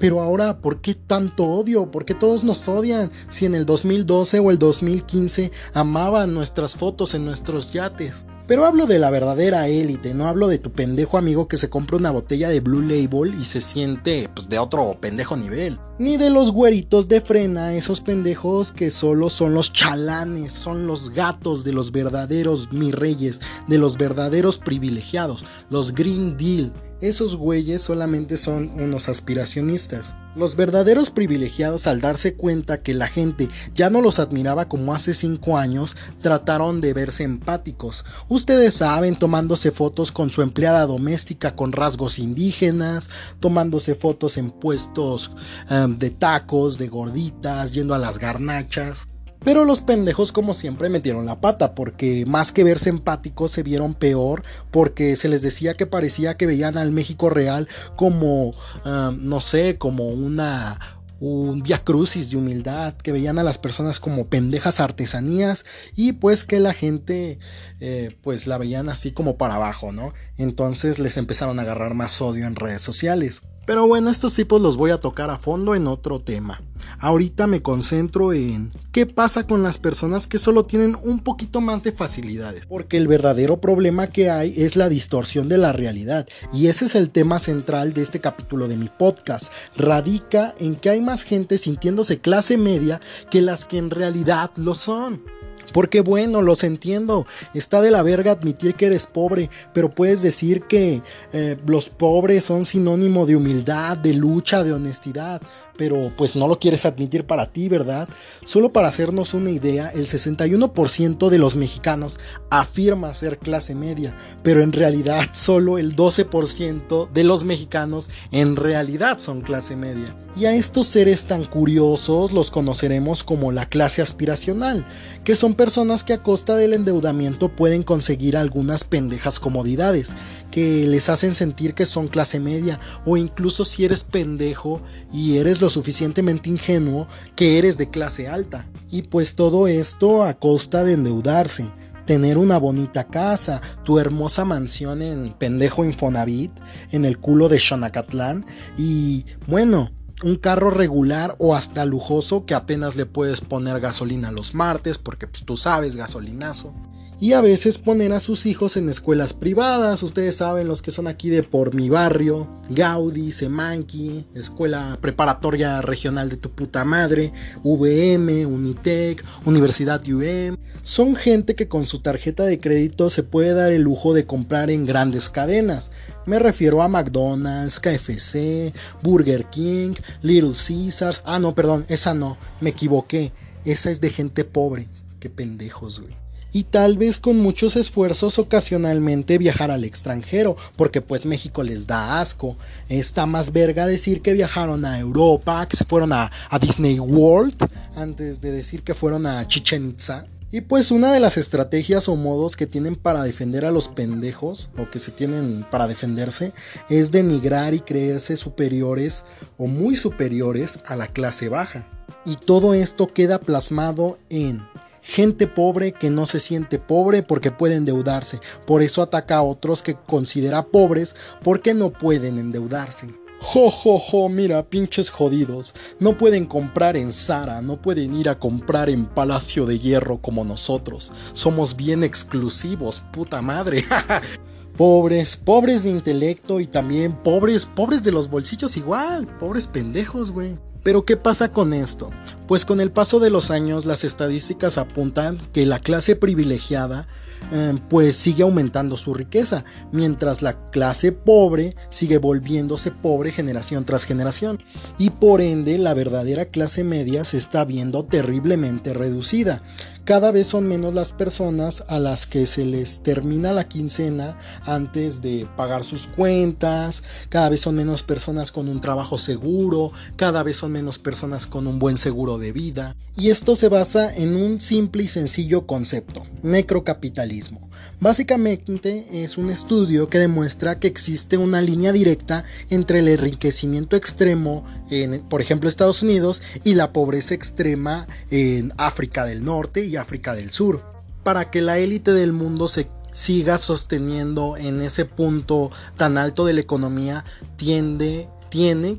pero 0.00 0.22
ahora, 0.22 0.60
¿por 0.60 0.80
qué 0.80 0.94
tanto 0.94 1.44
odio? 1.44 1.90
¿Por 1.90 2.06
qué 2.06 2.14
todos 2.14 2.42
nos 2.42 2.66
odian? 2.68 3.12
Si 3.28 3.44
en 3.44 3.54
el 3.54 3.66
2012 3.66 4.40
o 4.40 4.50
el 4.50 4.58
2015 4.58 5.52
amaban 5.74 6.32
nuestras 6.32 6.74
fotos 6.74 7.14
en 7.14 7.26
nuestros 7.26 7.70
yates. 7.72 8.26
Pero 8.46 8.64
hablo 8.64 8.86
de 8.86 8.98
la 8.98 9.10
verdadera 9.10 9.68
élite, 9.68 10.12
no 10.12 10.26
hablo 10.26 10.48
de 10.48 10.58
tu 10.58 10.72
pendejo 10.72 11.18
amigo 11.18 11.46
que 11.46 11.58
se 11.58 11.70
compra 11.70 11.98
una 11.98 12.10
botella 12.10 12.48
de 12.48 12.58
Blue 12.58 12.80
Label 12.80 13.40
y 13.40 13.44
se 13.44 13.60
siente 13.60 14.28
pues, 14.34 14.48
de 14.48 14.58
otro 14.58 14.96
pendejo 15.00 15.36
nivel. 15.36 15.78
Ni 15.98 16.16
de 16.16 16.30
los 16.30 16.50
güeritos 16.50 17.06
de 17.06 17.20
frena, 17.20 17.74
esos 17.74 18.00
pendejos 18.00 18.72
que 18.72 18.90
solo 18.90 19.30
son 19.30 19.54
los 19.54 19.72
chalanes, 19.72 20.52
son 20.52 20.86
los 20.86 21.10
gatos 21.10 21.62
de 21.62 21.74
los 21.74 21.92
verdaderos 21.92 22.72
mi 22.72 22.90
reyes, 22.90 23.40
de 23.68 23.78
los 23.78 23.98
verdaderos 23.98 24.58
privilegiados, 24.58 25.44
los 25.68 25.94
Green 25.94 26.36
Deal 26.36 26.72
esos 27.00 27.36
güeyes 27.36 27.82
solamente 27.82 28.36
son 28.36 28.70
unos 28.80 29.08
aspiracionistas. 29.08 30.16
Los 30.36 30.54
verdaderos 30.54 31.10
privilegiados 31.10 31.86
al 31.86 32.00
darse 32.00 32.34
cuenta 32.34 32.82
que 32.82 32.94
la 32.94 33.08
gente 33.08 33.48
ya 33.74 33.90
no 33.90 34.00
los 34.00 34.18
admiraba 34.18 34.68
como 34.68 34.94
hace 34.94 35.12
5 35.12 35.58
años, 35.58 35.96
trataron 36.20 36.80
de 36.80 36.92
verse 36.92 37.24
empáticos. 37.24 38.04
Ustedes 38.28 38.74
saben, 38.74 39.16
tomándose 39.16 39.72
fotos 39.72 40.12
con 40.12 40.30
su 40.30 40.42
empleada 40.42 40.86
doméstica 40.86 41.56
con 41.56 41.72
rasgos 41.72 42.18
indígenas, 42.18 43.10
tomándose 43.40 43.94
fotos 43.94 44.36
en 44.36 44.50
puestos 44.50 45.32
eh, 45.68 45.86
de 45.88 46.10
tacos, 46.10 46.78
de 46.78 46.88
gorditas, 46.88 47.72
yendo 47.72 47.94
a 47.94 47.98
las 47.98 48.18
garnachas. 48.18 49.09
Pero 49.44 49.64
los 49.64 49.80
pendejos 49.80 50.32
como 50.32 50.54
siempre 50.54 50.88
metieron 50.88 51.26
la 51.26 51.40
pata 51.40 51.74
porque 51.74 52.24
más 52.26 52.52
que 52.52 52.64
verse 52.64 52.90
empáticos 52.90 53.50
se 53.52 53.62
vieron 53.62 53.94
peor 53.94 54.44
porque 54.70 55.16
se 55.16 55.28
les 55.28 55.42
decía 55.42 55.74
que 55.74 55.86
parecía 55.86 56.36
que 56.36 56.46
veían 56.46 56.76
al 56.76 56.92
México 56.92 57.30
real 57.30 57.68
como, 57.96 58.52
ah, 58.84 59.12
no 59.16 59.40
sé, 59.40 59.78
como 59.78 60.08
una 60.08 60.78
un 61.20 61.62
via 61.62 61.84
crucis 61.84 62.30
de 62.30 62.38
humildad, 62.38 62.94
que 62.94 63.12
veían 63.12 63.38
a 63.38 63.42
las 63.42 63.58
personas 63.58 64.00
como 64.00 64.28
pendejas 64.28 64.80
artesanías 64.80 65.66
y 65.94 66.12
pues 66.12 66.44
que 66.44 66.60
la 66.60 66.72
gente 66.72 67.38
eh, 67.78 68.16
pues 68.22 68.46
la 68.46 68.58
veían 68.58 68.88
así 68.88 69.12
como 69.12 69.36
para 69.36 69.56
abajo, 69.56 69.92
¿no? 69.92 70.14
Entonces 70.38 70.98
les 70.98 71.18
empezaron 71.18 71.58
a 71.58 71.62
agarrar 71.62 71.94
más 71.94 72.20
odio 72.22 72.46
en 72.46 72.56
redes 72.56 72.80
sociales. 72.80 73.42
Pero 73.66 73.86
bueno, 73.86 74.10
estos 74.10 74.34
tipos 74.34 74.60
los 74.60 74.76
voy 74.76 74.90
a 74.90 74.98
tocar 74.98 75.30
a 75.30 75.38
fondo 75.38 75.74
en 75.74 75.86
otro 75.86 76.18
tema. 76.18 76.60
Ahorita 76.98 77.46
me 77.46 77.62
concentro 77.62 78.32
en 78.32 78.68
qué 78.92 79.06
pasa 79.06 79.46
con 79.46 79.62
las 79.62 79.78
personas 79.78 80.26
que 80.26 80.38
solo 80.38 80.64
tienen 80.64 80.96
un 81.02 81.20
poquito 81.20 81.60
más 81.60 81.82
de 81.82 81.92
facilidades. 81.92 82.66
Porque 82.66 82.96
el 82.96 83.06
verdadero 83.06 83.60
problema 83.60 84.08
que 84.08 84.30
hay 84.30 84.54
es 84.56 84.76
la 84.76 84.88
distorsión 84.88 85.48
de 85.48 85.58
la 85.58 85.72
realidad. 85.72 86.26
Y 86.52 86.66
ese 86.66 86.86
es 86.86 86.94
el 86.94 87.10
tema 87.10 87.38
central 87.38 87.92
de 87.92 88.02
este 88.02 88.20
capítulo 88.20 88.66
de 88.66 88.76
mi 88.76 88.88
podcast. 88.88 89.52
Radica 89.76 90.54
en 90.58 90.76
que 90.76 90.90
hay 90.90 91.00
más 91.00 91.22
gente 91.22 91.58
sintiéndose 91.58 92.20
clase 92.20 92.58
media 92.58 93.00
que 93.30 93.40
las 93.40 93.64
que 93.64 93.78
en 93.78 93.90
realidad 93.90 94.50
lo 94.56 94.74
son. 94.74 95.22
Porque 95.72 96.00
bueno, 96.00 96.42
los 96.42 96.64
entiendo. 96.64 97.26
Está 97.54 97.80
de 97.80 97.90
la 97.90 98.02
verga 98.02 98.32
admitir 98.32 98.74
que 98.74 98.86
eres 98.86 99.06
pobre, 99.06 99.50
pero 99.72 99.90
puedes 99.90 100.22
decir 100.22 100.62
que 100.62 101.02
eh, 101.32 101.56
los 101.66 101.90
pobres 101.90 102.44
son 102.44 102.64
sinónimo 102.64 103.26
de 103.26 103.36
humildad, 103.36 103.96
de 103.96 104.14
lucha, 104.14 104.64
de 104.64 104.72
honestidad 104.72 105.40
pero 105.76 106.12
pues 106.16 106.36
no 106.36 106.48
lo 106.48 106.58
quieres 106.58 106.84
admitir 106.84 107.24
para 107.24 107.52
ti, 107.52 107.68
¿verdad? 107.68 108.08
Solo 108.42 108.72
para 108.72 108.88
hacernos 108.88 109.34
una 109.34 109.50
idea, 109.50 109.88
el 109.94 110.06
61% 110.06 111.28
de 111.28 111.38
los 111.38 111.56
mexicanos 111.56 112.18
afirma 112.50 113.14
ser 113.14 113.38
clase 113.38 113.74
media, 113.74 114.16
pero 114.42 114.62
en 114.62 114.72
realidad 114.72 115.28
solo 115.32 115.78
el 115.78 115.96
12% 115.96 117.10
de 117.10 117.24
los 117.24 117.44
mexicanos 117.44 118.10
en 118.30 118.56
realidad 118.56 119.18
son 119.18 119.40
clase 119.40 119.76
media. 119.76 120.16
Y 120.36 120.44
a 120.44 120.54
estos 120.54 120.86
seres 120.86 121.26
tan 121.26 121.44
curiosos 121.44 122.32
los 122.32 122.52
conoceremos 122.52 123.24
como 123.24 123.50
la 123.50 123.66
clase 123.66 124.00
aspiracional, 124.00 124.86
que 125.24 125.34
son 125.34 125.54
personas 125.54 126.04
que 126.04 126.12
a 126.12 126.22
costa 126.22 126.56
del 126.56 126.72
endeudamiento 126.72 127.48
pueden 127.48 127.82
conseguir 127.82 128.36
algunas 128.36 128.84
pendejas 128.84 129.40
comodidades, 129.40 130.14
que 130.50 130.86
les 130.86 131.08
hacen 131.08 131.34
sentir 131.34 131.74
que 131.74 131.86
son 131.86 132.08
clase 132.08 132.40
media, 132.40 132.80
o 133.04 133.16
incluso 133.16 133.64
si 133.64 133.84
eres 133.84 134.04
pendejo 134.04 134.82
y 135.12 135.38
eres 135.38 135.60
lo 135.60 135.70
suficientemente 135.70 136.50
ingenuo 136.50 137.06
que 137.36 137.58
eres 137.58 137.78
de 137.78 137.90
clase 137.90 138.28
alta. 138.28 138.66
Y 138.90 139.02
pues 139.02 139.34
todo 139.34 139.68
esto 139.68 140.24
a 140.24 140.34
costa 140.34 140.84
de 140.84 140.94
endeudarse. 140.94 141.70
Tener 142.06 142.38
una 142.38 142.58
bonita 142.58 143.04
casa, 143.04 143.60
tu 143.84 143.98
hermosa 144.00 144.44
mansión 144.44 145.00
en 145.00 145.32
pendejo 145.32 145.84
Infonavit, 145.84 146.50
en 146.90 147.04
el 147.04 147.18
culo 147.18 147.48
de 147.48 147.60
Xonacatlán 147.60 148.44
y 148.76 149.26
bueno, 149.46 149.92
un 150.24 150.36
carro 150.36 150.70
regular 150.70 151.36
o 151.38 151.54
hasta 151.54 151.84
lujoso 151.84 152.46
que 152.46 152.54
apenas 152.54 152.96
le 152.96 153.06
puedes 153.06 153.40
poner 153.40 153.80
gasolina 153.80 154.32
los 154.32 154.54
martes 154.54 154.98
porque 154.98 155.26
pues 155.26 155.44
tú 155.44 155.56
sabes 155.56 155.94
gasolinazo 155.96 156.74
y 157.20 157.34
a 157.34 157.42
veces 157.42 157.76
poner 157.76 158.12
a 158.12 158.20
sus 158.20 158.46
hijos 158.46 158.78
en 158.78 158.88
escuelas 158.88 159.34
privadas. 159.34 160.02
Ustedes 160.02 160.36
saben 160.36 160.66
los 160.66 160.80
que 160.80 160.90
son 160.90 161.06
aquí 161.06 161.28
de 161.28 161.42
por 161.42 161.74
mi 161.74 161.90
barrio, 161.90 162.48
Gaudí, 162.70 163.30
Semanqui, 163.30 164.24
Escuela 164.34 164.98
Preparatoria 165.02 165.82
Regional 165.82 166.30
de 166.30 166.38
tu 166.38 166.50
puta 166.50 166.86
madre, 166.86 167.34
VM, 167.62 168.46
Unitec, 168.46 169.22
Universidad 169.44 170.02
UM. 170.08 170.56
Son 170.82 171.14
gente 171.14 171.54
que 171.54 171.68
con 171.68 171.84
su 171.84 172.00
tarjeta 172.00 172.44
de 172.44 172.58
crédito 172.58 173.10
se 173.10 173.22
puede 173.22 173.52
dar 173.52 173.70
el 173.70 173.82
lujo 173.82 174.14
de 174.14 174.24
comprar 174.24 174.70
en 174.70 174.86
grandes 174.86 175.28
cadenas. 175.28 175.92
Me 176.24 176.38
refiero 176.38 176.80
a 176.80 176.88
McDonald's, 176.88 177.80
KFC, 177.80 178.72
Burger 179.02 179.44
King, 179.50 179.92
Little 180.22 180.54
Caesars. 180.54 181.20
Ah, 181.26 181.38
no, 181.38 181.54
perdón, 181.54 181.84
esa 181.88 182.14
no, 182.14 182.38
me 182.62 182.70
equivoqué. 182.70 183.32
Esa 183.66 183.90
es 183.90 184.00
de 184.00 184.08
gente 184.08 184.44
pobre. 184.44 184.88
Qué 185.18 185.28
pendejos, 185.28 186.00
güey 186.00 186.20
y 186.52 186.64
tal 186.64 186.98
vez 186.98 187.20
con 187.20 187.38
muchos 187.38 187.76
esfuerzos 187.76 188.38
ocasionalmente 188.38 189.38
viajar 189.38 189.70
al 189.70 189.84
extranjero, 189.84 190.56
porque 190.76 191.00
pues 191.00 191.26
México 191.26 191.62
les 191.62 191.86
da 191.86 192.20
asco. 192.20 192.56
Está 192.88 193.26
más 193.26 193.52
verga 193.52 193.86
decir 193.86 194.22
que 194.22 194.32
viajaron 194.32 194.84
a 194.84 194.98
Europa, 194.98 195.66
que 195.68 195.76
se 195.76 195.84
fueron 195.84 196.12
a, 196.12 196.30
Disney 196.60 196.98
World, 196.98 197.56
antes 197.94 198.40
de 198.40 198.50
decir 198.50 198.82
que 198.82 198.94
fueron 198.94 199.26
a 199.26 199.46
Chichen 199.46 199.86
Itza. 199.86 200.26
Y 200.52 200.62
pues 200.62 200.90
una 200.90 201.12
de 201.12 201.20
las 201.20 201.36
estrategias 201.36 202.08
o 202.08 202.16
modos 202.16 202.56
que 202.56 202.66
tienen 202.66 202.96
para 202.96 203.22
defender 203.22 203.64
a 203.64 203.70
los 203.70 203.88
pendejos, 203.88 204.70
o 204.76 204.90
que 204.90 204.98
se 204.98 205.12
tienen 205.12 205.64
para 205.70 205.86
defenderse, 205.86 206.52
es 206.88 207.12
denigrar 207.12 207.72
y 207.72 207.80
creerse 207.80 208.36
superiores 208.36 209.24
o 209.58 209.68
muy 209.68 209.94
superiores 209.94 210.80
a 210.86 210.96
la 210.96 211.06
clase 211.06 211.48
baja. 211.48 211.86
Y 212.26 212.34
todo 212.34 212.74
esto 212.74 213.06
queda 213.06 213.38
plasmado 213.38 214.18
en 214.28 214.60
gente 215.02 215.46
pobre 215.46 215.92
que 215.92 216.10
no 216.10 216.26
se 216.26 216.40
siente 216.40 216.78
pobre 216.78 217.22
porque 217.22 217.50
puede 217.50 217.76
endeudarse. 217.76 218.40
Por 218.66 218.82
eso 218.82 219.02
ataca 219.02 219.36
a 219.36 219.42
otros 219.42 219.82
que 219.82 219.94
considera 219.94 220.66
pobres 220.66 221.14
porque 221.42 221.74
no 221.74 221.90
pueden 221.90 222.38
endeudarse. 222.38 223.08
Jo, 223.42 223.70
jo, 223.70 223.98
jo, 223.98 224.28
mira, 224.28 224.62
pinches 224.68 225.08
jodidos. 225.08 225.74
No 225.98 226.18
pueden 226.18 226.44
comprar 226.44 226.96
en 226.96 227.10
Zara, 227.10 227.62
no 227.62 227.80
pueden 227.80 228.14
ir 228.14 228.28
a 228.28 228.38
comprar 228.38 228.90
en 228.90 229.06
Palacio 229.06 229.64
de 229.64 229.78
Hierro 229.78 230.18
como 230.18 230.44
nosotros. 230.44 231.10
Somos 231.32 231.74
bien 231.74 232.04
exclusivos, 232.04 233.00
puta 233.12 233.40
madre. 233.40 233.84
pobres, 234.76 235.36
pobres 235.36 235.84
de 235.84 235.90
intelecto 235.90 236.60
y 236.60 236.66
también 236.66 237.12
pobres, 237.12 237.66
pobres 237.66 238.02
de 238.02 238.12
los 238.12 238.30
bolsillos 238.30 238.76
igual, 238.76 239.26
pobres 239.38 239.66
pendejos, 239.66 240.30
güey. 240.30 240.56
Pero 240.82 241.04
¿qué 241.04 241.16
pasa 241.16 241.52
con 241.52 241.74
esto? 241.74 242.10
Pues 242.46 242.64
con 242.64 242.80
el 242.80 242.90
paso 242.90 243.20
de 243.20 243.30
los 243.30 243.50
años 243.50 243.84
las 243.84 244.02
estadísticas 244.02 244.78
apuntan 244.78 245.38
que 245.52 245.66
la 245.66 245.78
clase 245.78 246.16
privilegiada 246.16 247.06
eh, 247.52 247.74
pues 247.88 248.16
sigue 248.16 248.42
aumentando 248.42 248.96
su 248.96 249.12
riqueza, 249.12 249.64
mientras 249.92 250.40
la 250.40 250.70
clase 250.70 251.12
pobre 251.12 251.74
sigue 251.88 252.18
volviéndose 252.18 252.90
pobre 252.90 253.32
generación 253.32 253.84
tras 253.84 254.04
generación. 254.04 254.62
Y 254.98 255.10
por 255.10 255.40
ende 255.40 255.76
la 255.78 255.94
verdadera 255.94 256.46
clase 256.46 256.84
media 256.84 257.24
se 257.24 257.38
está 257.38 257.64
viendo 257.64 258.04
terriblemente 258.04 258.94
reducida. 258.94 259.62
Cada 260.04 260.32
vez 260.32 260.46
son 260.48 260.66
menos 260.66 260.94
las 260.94 261.12
personas 261.12 261.84
a 261.88 262.00
las 262.00 262.26
que 262.26 262.46
se 262.46 262.64
les 262.64 263.00
termina 263.00 263.52
la 263.52 263.68
quincena 263.68 264.36
antes 264.64 265.22
de 265.22 265.46
pagar 265.56 265.84
sus 265.84 266.06
cuentas, 266.06 267.04
cada 267.28 267.48
vez 267.48 267.60
son 267.60 267.76
menos 267.76 268.02
personas 268.02 268.50
con 268.50 268.68
un 268.68 268.80
trabajo 268.80 269.18
seguro, 269.18 269.92
cada 270.16 270.42
vez 270.42 270.56
son 270.56 270.72
menos 270.72 270.98
personas 270.98 271.46
con 271.46 271.66
un 271.66 271.78
buen 271.78 271.96
seguro 271.96 272.38
de 272.38 272.50
vida. 272.50 272.96
Y 273.16 273.30
esto 273.30 273.54
se 273.54 273.68
basa 273.68 274.14
en 274.14 274.34
un 274.34 274.60
simple 274.60 275.02
y 275.02 275.08
sencillo 275.08 275.66
concepto, 275.66 276.26
necrocapitalismo. 276.42 277.70
Básicamente 278.00 279.24
es 279.24 279.36
un 279.36 279.50
estudio 279.50 280.08
que 280.08 280.18
demuestra 280.18 280.78
que 280.78 280.88
existe 280.88 281.36
una 281.36 281.60
línea 281.60 281.92
directa 281.92 282.44
entre 282.70 283.00
el 283.00 283.08
enriquecimiento 283.08 283.96
extremo 283.96 284.64
en, 284.90 285.20
por 285.28 285.42
ejemplo, 285.42 285.68
Estados 285.68 286.02
Unidos 286.02 286.42
y 286.64 286.74
la 286.74 286.92
pobreza 286.92 287.34
extrema 287.34 288.06
en 288.30 288.72
África 288.78 289.24
del 289.26 289.44
Norte 289.44 289.84
y 289.84 289.96
África 290.00 290.34
del 290.34 290.50
Sur. 290.50 290.82
Para 291.22 291.50
que 291.50 291.62
la 291.62 291.78
élite 291.78 292.12
del 292.12 292.32
mundo 292.32 292.66
se 292.68 292.88
siga 293.12 293.58
sosteniendo 293.58 294.56
en 294.56 294.80
ese 294.80 295.04
punto 295.04 295.70
tan 295.96 296.16
alto 296.16 296.46
de 296.46 296.54
la 296.54 296.60
economía, 296.60 297.24
tiene 297.56 298.28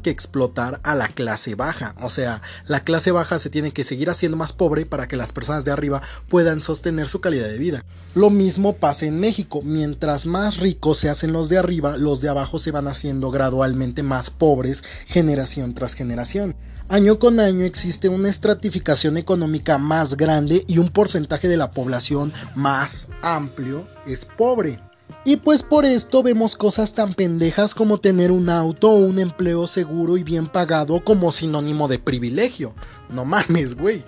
que 0.01 0.09
explotar 0.09 0.79
a 0.83 0.95
la 0.95 1.07
clase 1.07 1.55
baja. 1.55 1.95
O 2.01 2.09
sea, 2.09 2.41
la 2.67 2.81
clase 2.81 3.11
baja 3.11 3.39
se 3.39 3.49
tiene 3.49 3.71
que 3.71 3.83
seguir 3.83 4.09
haciendo 4.09 4.37
más 4.37 4.53
pobre 4.53 4.85
para 4.85 5.07
que 5.07 5.17
las 5.17 5.31
personas 5.31 5.65
de 5.65 5.71
arriba 5.71 6.01
puedan 6.29 6.61
sostener 6.61 7.07
su 7.07 7.21
calidad 7.21 7.47
de 7.47 7.57
vida. 7.57 7.83
Lo 8.15 8.29
mismo 8.29 8.77
pasa 8.77 9.05
en 9.05 9.19
México. 9.19 9.61
Mientras 9.63 10.25
más 10.25 10.57
ricos 10.57 10.99
se 10.99 11.09
hacen 11.09 11.33
los 11.33 11.49
de 11.49 11.57
arriba, 11.57 11.97
los 11.97 12.21
de 12.21 12.29
abajo 12.29 12.59
se 12.59 12.71
van 12.71 12.87
haciendo 12.87 13.31
gradualmente 13.31 14.03
más 14.03 14.29
pobres 14.29 14.83
generación 15.07 15.73
tras 15.73 15.95
generación. 15.95 16.55
Año 16.91 17.19
con 17.19 17.39
año 17.39 17.63
existe 17.63 18.09
una 18.09 18.27
estratificación 18.27 19.15
económica 19.15 19.77
más 19.77 20.17
grande 20.17 20.65
y 20.67 20.77
un 20.77 20.89
porcentaje 20.89 21.47
de 21.47 21.55
la 21.55 21.71
población 21.71 22.33
más 22.53 23.07
amplio 23.21 23.87
es 24.05 24.25
pobre. 24.25 24.81
Y 25.23 25.37
pues 25.37 25.63
por 25.63 25.85
esto 25.85 26.21
vemos 26.21 26.57
cosas 26.57 26.93
tan 26.93 27.13
pendejas 27.13 27.75
como 27.75 27.99
tener 27.99 28.29
un 28.29 28.49
auto 28.49 28.89
o 28.89 28.97
un 28.97 29.19
empleo 29.19 29.67
seguro 29.67 30.17
y 30.17 30.23
bien 30.23 30.49
pagado 30.49 31.01
como 31.01 31.31
sinónimo 31.31 31.87
de 31.87 31.97
privilegio. 31.97 32.73
No 33.09 33.23
mames, 33.23 33.75
güey. 33.75 34.03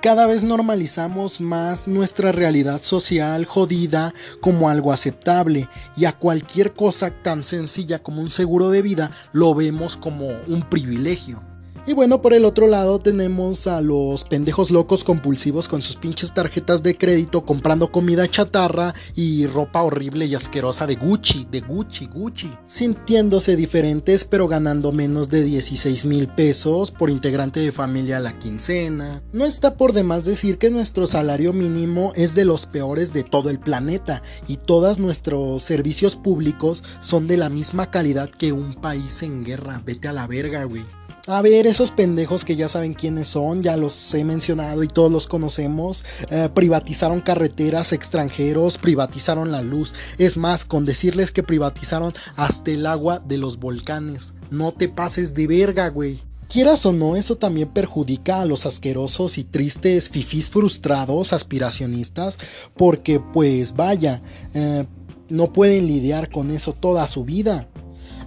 Cada 0.00 0.26
vez 0.26 0.42
normalizamos 0.42 1.42
más 1.42 1.86
nuestra 1.86 2.32
realidad 2.32 2.80
social 2.80 3.44
jodida 3.44 4.14
como 4.40 4.70
algo 4.70 4.94
aceptable 4.94 5.68
y 5.94 6.06
a 6.06 6.12
cualquier 6.12 6.72
cosa 6.72 7.10
tan 7.10 7.42
sencilla 7.42 7.98
como 7.98 8.22
un 8.22 8.30
seguro 8.30 8.70
de 8.70 8.80
vida 8.80 9.10
lo 9.34 9.54
vemos 9.54 9.98
como 9.98 10.28
un 10.46 10.66
privilegio. 10.70 11.42
Y 11.86 11.92
bueno, 11.92 12.22
por 12.22 12.32
el 12.32 12.46
otro 12.46 12.66
lado 12.66 12.98
tenemos 12.98 13.66
a 13.66 13.82
los 13.82 14.24
pendejos 14.24 14.70
locos 14.70 15.04
compulsivos 15.04 15.68
con 15.68 15.82
sus 15.82 15.96
pinches 15.96 16.32
tarjetas 16.32 16.82
de 16.82 16.96
crédito 16.96 17.44
comprando 17.44 17.92
comida 17.92 18.26
chatarra 18.26 18.94
y 19.14 19.46
ropa 19.46 19.82
horrible 19.82 20.24
y 20.24 20.34
asquerosa 20.34 20.86
de 20.86 20.94
Gucci, 20.94 21.46
de 21.50 21.60
Gucci, 21.60 22.06
Gucci. 22.06 22.50
Sintiéndose 22.68 23.54
diferentes 23.54 24.24
pero 24.24 24.48
ganando 24.48 24.92
menos 24.92 25.28
de 25.28 25.44
16 25.44 26.06
mil 26.06 26.28
pesos 26.28 26.90
por 26.90 27.10
integrante 27.10 27.60
de 27.60 27.70
familia 27.70 28.16
a 28.16 28.20
la 28.20 28.38
quincena. 28.38 29.22
No 29.34 29.44
está 29.44 29.76
por 29.76 29.92
demás 29.92 30.24
decir 30.24 30.56
que 30.56 30.70
nuestro 30.70 31.06
salario 31.06 31.52
mínimo 31.52 32.12
es 32.16 32.34
de 32.34 32.46
los 32.46 32.64
peores 32.64 33.12
de 33.12 33.24
todo 33.24 33.50
el 33.50 33.60
planeta 33.60 34.22
y 34.48 34.56
todos 34.56 34.98
nuestros 34.98 35.62
servicios 35.62 36.16
públicos 36.16 36.82
son 37.00 37.26
de 37.26 37.36
la 37.36 37.50
misma 37.50 37.90
calidad 37.90 38.30
que 38.30 38.52
un 38.52 38.72
país 38.72 39.22
en 39.22 39.44
guerra. 39.44 39.82
Vete 39.84 40.08
a 40.08 40.12
la 40.12 40.26
verga, 40.26 40.64
güey. 40.64 41.03
A 41.26 41.40
ver, 41.40 41.66
esos 41.66 41.90
pendejos 41.90 42.44
que 42.44 42.54
ya 42.54 42.68
saben 42.68 42.92
quiénes 42.92 43.28
son, 43.28 43.62
ya 43.62 43.78
los 43.78 44.12
he 44.12 44.24
mencionado 44.24 44.82
y 44.82 44.88
todos 44.88 45.10
los 45.10 45.26
conocemos, 45.26 46.04
eh, 46.30 46.50
privatizaron 46.52 47.22
carreteras 47.22 47.94
extranjeros, 47.94 48.76
privatizaron 48.76 49.50
la 49.50 49.62
luz. 49.62 49.94
Es 50.18 50.36
más, 50.36 50.66
con 50.66 50.84
decirles 50.84 51.32
que 51.32 51.42
privatizaron 51.42 52.12
hasta 52.36 52.72
el 52.72 52.84
agua 52.84 53.20
de 53.20 53.38
los 53.38 53.58
volcanes. 53.58 54.34
No 54.50 54.72
te 54.72 54.90
pases 54.90 55.32
de 55.32 55.46
verga, 55.46 55.88
güey. 55.88 56.20
Quieras 56.46 56.84
o 56.84 56.92
no, 56.92 57.16
eso 57.16 57.38
también 57.38 57.68
perjudica 57.68 58.42
a 58.42 58.44
los 58.44 58.66
asquerosos 58.66 59.38
y 59.38 59.44
tristes 59.44 60.10
fifís 60.10 60.50
frustrados, 60.50 61.32
aspiracionistas, 61.32 62.38
porque 62.76 63.18
pues 63.18 63.74
vaya, 63.74 64.20
eh, 64.52 64.84
no 65.30 65.54
pueden 65.54 65.86
lidiar 65.86 66.30
con 66.30 66.50
eso 66.50 66.74
toda 66.74 67.06
su 67.06 67.24
vida 67.24 67.66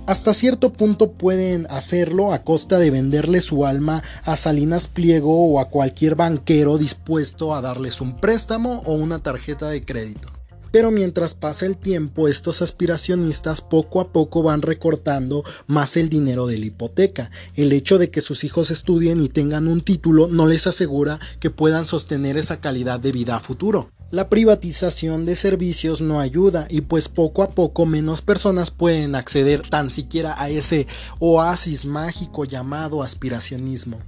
hasta 0.08 0.34
cierto 0.34 0.72
punto 0.72 1.12
pueden 1.12 1.68
hacerlo 1.70 2.32
a 2.32 2.44
costa 2.44 2.80
de 2.80 2.92
venderle 2.92 3.42
su 3.42 3.66
alma 3.66 4.04
a 4.24 4.38
Salinas 4.38 4.88
Pliego 4.88 5.52
o 5.52 5.60
a 5.60 5.70
cualquier 5.70 6.16
banquero 6.16 6.78
dispuesto 6.78 7.54
a 7.54 7.62
darles 7.62 8.00
un 8.00 8.18
préstamo 8.18 8.84
o 8.86 8.94
una 8.94 9.20
tarjeta 9.20 9.68
de 9.68 9.82
crédito. 9.82 10.30
Pero 10.72 10.92
mientras 10.92 11.34
pasa 11.34 11.66
el 11.66 11.76
tiempo, 11.76 12.30
estos 12.30 12.62
aspiracionistas 12.62 13.60
poco 13.60 14.00
a 14.00 14.14
poco 14.14 14.44
van 14.44 14.62
recortando 14.62 15.44
más 15.66 15.98
el 15.98 16.08
dinero 16.08 16.48
de 16.48 16.58
la 16.58 16.66
hipoteca. 16.66 17.30
El 17.56 17.74
hecho 17.74 17.98
de 17.98 18.10
que 18.10 18.22
sus 18.22 18.46
hijos 18.46 18.72
estudien 18.72 19.22
y 19.22 19.28
tengan 19.28 19.68
un 19.68 19.82
título 19.82 20.28
no 20.28 20.48
les 20.48 20.68
asegura 20.68 21.20
que 21.42 21.50
puedan 21.50 21.86
sostener 21.86 22.38
esa 22.38 22.62
calidad 22.62 23.00
de 23.00 23.12
vida 23.12 23.36
a 23.36 23.40
futuro. 23.40 23.92
La 24.10 24.30
privatización 24.30 25.26
de 25.26 25.36
servicios 25.36 26.00
no 26.00 26.22
ayuda 26.22 26.68
y 26.70 26.80
pues 26.80 27.10
poco 27.10 27.44
a 27.44 27.50
poco 27.50 27.86
menos 27.86 28.22
personas 28.22 28.72
pueden 28.72 29.16
acceder 29.16 29.68
tan 29.68 29.90
siquiera 29.90 30.42
a 30.42 30.50
ese 30.50 30.88
oasis 31.20 31.84
mágico 31.84 32.46
llamado 32.46 33.04
aspiracionismo. 33.04 34.00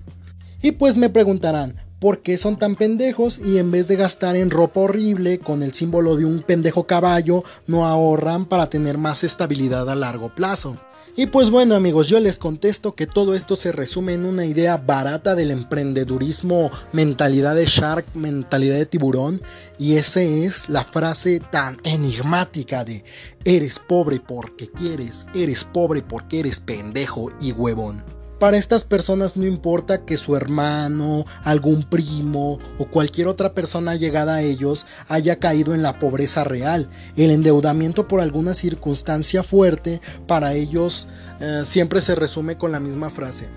Y 0.61 0.71
pues 0.71 0.95
me 0.95 1.09
preguntarán, 1.09 1.75
¿por 1.99 2.21
qué 2.21 2.37
son 2.37 2.57
tan 2.57 2.77
pendejos 2.77 3.39
y 3.39 3.57
en 3.57 3.71
vez 3.71 3.89
de 3.89 3.97
gastar 3.97 4.37
en 4.37 4.51
ropa 4.51 4.79
horrible 4.79 5.39
con 5.39 5.63
el 5.63 5.73
símbolo 5.73 6.15
de 6.15 6.23
un 6.23 6.43
pendejo 6.43 6.87
caballo, 6.87 7.43
no 7.67 7.85
ahorran 7.85 8.45
para 8.45 8.69
tener 8.69 8.97
más 8.97 9.25
estabilidad 9.25 9.89
a 9.89 9.95
largo 9.95 10.33
plazo? 10.33 10.77
Y 11.19 11.25
pues 11.25 11.49
bueno 11.49 11.75
amigos, 11.75 12.07
yo 12.07 12.17
les 12.21 12.39
contesto 12.39 12.95
que 12.95 13.05
todo 13.05 13.35
esto 13.35 13.57
se 13.57 13.73
resume 13.73 14.13
en 14.13 14.23
una 14.23 14.45
idea 14.45 14.77
barata 14.77 15.35
del 15.35 15.51
emprendedurismo, 15.51 16.71
mentalidad 16.93 17.55
de 17.55 17.65
shark, 17.65 18.05
mentalidad 18.13 18.77
de 18.77 18.85
tiburón, 18.85 19.41
y 19.77 19.95
esa 19.95 20.21
es 20.21 20.69
la 20.69 20.85
frase 20.85 21.41
tan 21.41 21.75
enigmática 21.83 22.85
de 22.85 23.03
eres 23.43 23.79
pobre 23.79 24.21
porque 24.21 24.71
quieres, 24.71 25.25
eres 25.35 25.65
pobre 25.65 26.03
porque 26.03 26.39
eres 26.39 26.61
pendejo 26.61 27.33
y 27.41 27.51
huevón. 27.51 28.18
Para 28.39 28.55
estas 28.55 28.85
personas 28.85 29.35
no 29.35 29.45
importa 29.45 30.05
que 30.05 30.15
su 30.15 30.37
hermano, 30.37 31.25
algún 31.43 31.83
primo 31.83 32.57
o 32.77 32.85
cualquier 32.85 33.27
otra 33.27 33.53
persona 33.53 33.95
llegada 33.95 34.35
a 34.35 34.41
ellos 34.41 34.85
haya 35.09 35.39
caído 35.39 35.75
en 35.75 35.83
la 35.83 35.99
pobreza 35.99 36.45
real. 36.45 36.89
El 37.17 37.31
endeudamiento 37.31 38.07
por 38.07 38.21
alguna 38.21 38.53
circunstancia 38.53 39.43
fuerte 39.43 39.99
para 40.25 40.53
ellos 40.53 41.09
eh, 41.41 41.63
siempre 41.65 41.99
se 42.01 42.15
resume 42.15 42.57
con 42.57 42.71
la 42.71 42.79
misma 42.79 43.09
frase. 43.09 43.49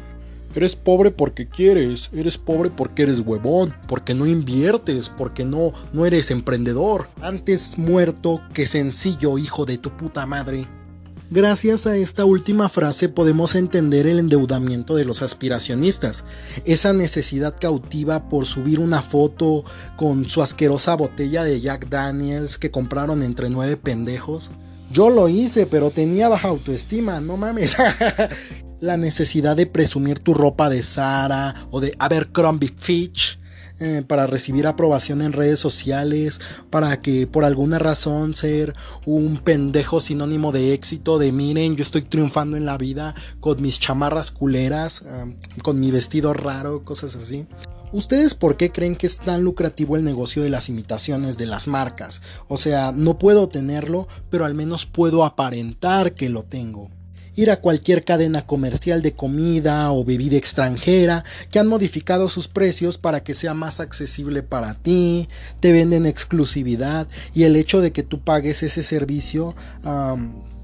Eres 0.53 0.75
pobre 0.75 1.13
porque 1.13 1.47
quieres, 1.47 2.11
eres 2.13 2.37
pobre 2.37 2.69
porque 2.71 3.05
eres 3.05 3.21
huevón, 3.21 3.75
porque 3.87 4.15
no 4.15 4.27
inviertes, 4.27 5.09
porque 5.09 5.45
no, 5.45 5.73
no 5.93 6.07
eres 6.07 6.33
emprendedor. 6.33 7.09
Antes 7.21 7.79
muerto 7.79 8.43
que 8.53 8.67
sencillo 8.67 9.39
hijo 9.39 9.65
de 9.65 9.79
tu 9.79 9.97
puta 9.97 10.27
madre. 10.27 10.67
Gracias 11.35 11.87
a 11.87 11.97
esta 11.97 12.27
última 12.27 12.69
frase 12.69 13.09
podemos 13.09 13.55
entender 13.55 14.07
el 14.07 14.19
endeudamiento 14.19 14.97
de 14.97 15.07
los 15.07 15.23
aspiracionistas, 15.23 16.25
esa 16.67 16.93
necesidad 16.93 17.57
cautiva 17.59 18.29
por 18.29 18.45
subir 18.45 18.81
una 18.81 19.01
foto 19.01 19.65
con 19.97 20.27
su 20.27 20.43
asquerosa 20.43 20.95
botella 20.95 21.43
de 21.43 21.59
Jack 21.59 21.89
Daniels 21.89 22.59
que 22.59 22.71
compraron 22.71 23.23
entre 23.23 23.49
nueve 23.49 23.79
pendejos. 23.79 24.51
Yo 24.91 25.09
lo 25.09 25.31
hice, 25.31 25.67
pero 25.67 25.91
tenía 25.91 26.29
baja 26.29 26.49
autoestima, 26.49 27.23
no 27.23 27.39
mames. 27.39 27.79
La 28.81 28.99
necesidad 28.99 29.57
de 29.57 29.65
presumir 29.65 30.19
tu 30.19 30.35
ropa 30.35 30.69
de 30.69 30.83
Zara 30.83 31.67
o 31.71 31.81
de 31.81 31.97
Abercrombie 31.99 32.75
Fitch 32.77 33.41
eh, 33.83 34.03
para 34.07 34.29
recibir 34.29 34.67
aprobación 34.69 35.23
en 35.23 35.33
redes 35.33 35.59
sociales, 35.59 36.41
para 36.71 37.03
que 37.03 37.27
por 37.27 37.45
alguna 37.45 37.81
razón 37.81 38.35
ser 38.35 38.77
un 39.05 39.39
pendejo 39.39 40.01
sinónimo 40.01 40.53
de 40.53 40.73
éxito, 40.73 41.19
de 41.19 41.33
miren, 41.33 41.75
yo 41.75 41.83
estoy 41.83 42.03
triunfando 42.03 42.57
en 42.57 42.65
la 42.65 42.79
vida 42.79 43.17
con 43.41 43.61
mis 43.61 43.81
chamarras 43.81 44.31
culeras, 44.31 45.03
eh, 45.03 45.37
con 45.63 45.81
mi 45.81 45.91
vestido 45.91 46.33
raro, 46.33 46.85
cosas 46.85 47.17
así. 47.17 47.47
¿Ustedes 47.93 48.35
por 48.35 48.57
qué 48.57 48.71
creen 48.71 48.95
que 48.95 49.07
es 49.07 49.19
tan 49.19 49.43
lucrativo 49.43 49.97
el 49.97 50.05
negocio 50.05 50.43
de 50.43 50.51
las 50.51 50.69
imitaciones 50.69 51.37
de 51.37 51.47
las 51.47 51.67
marcas? 51.67 52.23
O 52.47 52.57
sea, 52.57 52.93
no 52.93 53.19
puedo 53.19 53.49
tenerlo, 53.49 54.07
pero 54.31 54.45
al 54.45 54.55
menos 54.55 54.87
puedo 54.87 55.25
aparentar 55.25 56.15
que 56.15 56.31
lo 56.31 56.45
tengo 56.45 56.89
ir 57.37 57.51
a 57.51 57.61
cualquier 57.61 58.05
cadena 58.05 58.47
comercial 58.47 59.03
de 59.03 59.13
comida 59.13 59.91
o 59.93 60.05
bebida 60.05 60.37
extranjera 60.37 61.25
que 61.51 61.59
han 61.59 61.67
modificado 61.67 62.29
sus 62.29 62.49
precios 62.49 62.99
para 62.99 63.23
que 63.23 63.35
sea 63.35 63.55
más 63.55 63.81
accesible 63.81 64.43
para 64.43 64.75
ti, 64.75 65.29
te 65.61 65.73
venden 65.73 66.07
exclusividad 66.07 67.07
y 67.35 67.45
el 67.45 67.57
hecho 67.57 67.81
de 67.81 67.93
que 67.93 68.03
tú 68.03 68.21
pagues 68.21 68.63
ese 68.63 68.83
servicio 68.83 69.55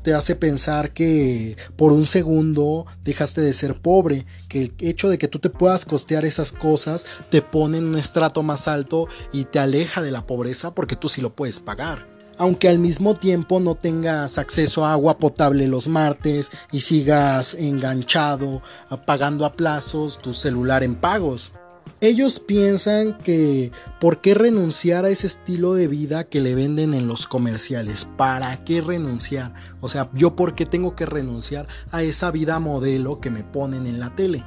te 0.02 0.14
hace 0.14 0.36
pensar 0.36 0.92
que 0.92 1.56
por 1.76 1.92
un 1.92 2.06
segundo 2.06 2.86
dejaste 3.04 3.40
de 3.40 3.52
ser 3.52 3.80
pobre, 3.80 4.26
que 4.48 4.62
el 4.62 4.74
hecho 4.78 5.08
de 5.08 5.18
que 5.18 5.28
tú 5.28 5.38
te 5.38 5.50
puedas 5.50 5.84
costear 5.84 6.24
esas 6.24 6.52
cosas 6.52 7.04
te 7.30 7.42
pone 7.42 7.78
en 7.78 7.88
un 7.88 7.98
estrato 7.98 8.42
más 8.42 8.68
alto 8.68 9.08
y 9.32 9.44
te 9.44 9.58
aleja 9.58 10.00
de 10.00 10.10
la 10.10 10.26
pobreza 10.26 10.74
porque 10.74 10.96
tú 10.96 11.08
sí 11.08 11.20
lo 11.20 11.34
puedes 11.34 11.60
pagar 11.60 12.17
aunque 12.38 12.68
al 12.68 12.78
mismo 12.78 13.14
tiempo 13.14 13.60
no 13.60 13.74
tengas 13.74 14.38
acceso 14.38 14.86
a 14.86 14.92
agua 14.92 15.18
potable 15.18 15.66
los 15.68 15.88
martes 15.88 16.50
y 16.72 16.80
sigas 16.80 17.54
enganchado 17.54 18.62
pagando 19.06 19.44
a 19.44 19.52
plazos 19.52 20.18
tu 20.18 20.32
celular 20.32 20.82
en 20.82 20.94
pagos. 20.94 21.52
Ellos 22.00 22.38
piensan 22.38 23.18
que 23.18 23.72
¿por 24.00 24.20
qué 24.20 24.34
renunciar 24.34 25.04
a 25.04 25.08
ese 25.08 25.26
estilo 25.26 25.74
de 25.74 25.88
vida 25.88 26.24
que 26.24 26.40
le 26.40 26.54
venden 26.54 26.94
en 26.94 27.08
los 27.08 27.26
comerciales? 27.26 28.08
¿Para 28.16 28.64
qué 28.64 28.80
renunciar? 28.80 29.52
O 29.80 29.88
sea, 29.88 30.08
yo 30.14 30.36
por 30.36 30.54
qué 30.54 30.64
tengo 30.64 30.94
que 30.94 31.06
renunciar 31.06 31.66
a 31.90 32.04
esa 32.04 32.30
vida 32.30 32.60
modelo 32.60 33.20
que 33.20 33.30
me 33.30 33.42
ponen 33.42 33.86
en 33.86 33.98
la 33.98 34.14
tele? 34.14 34.44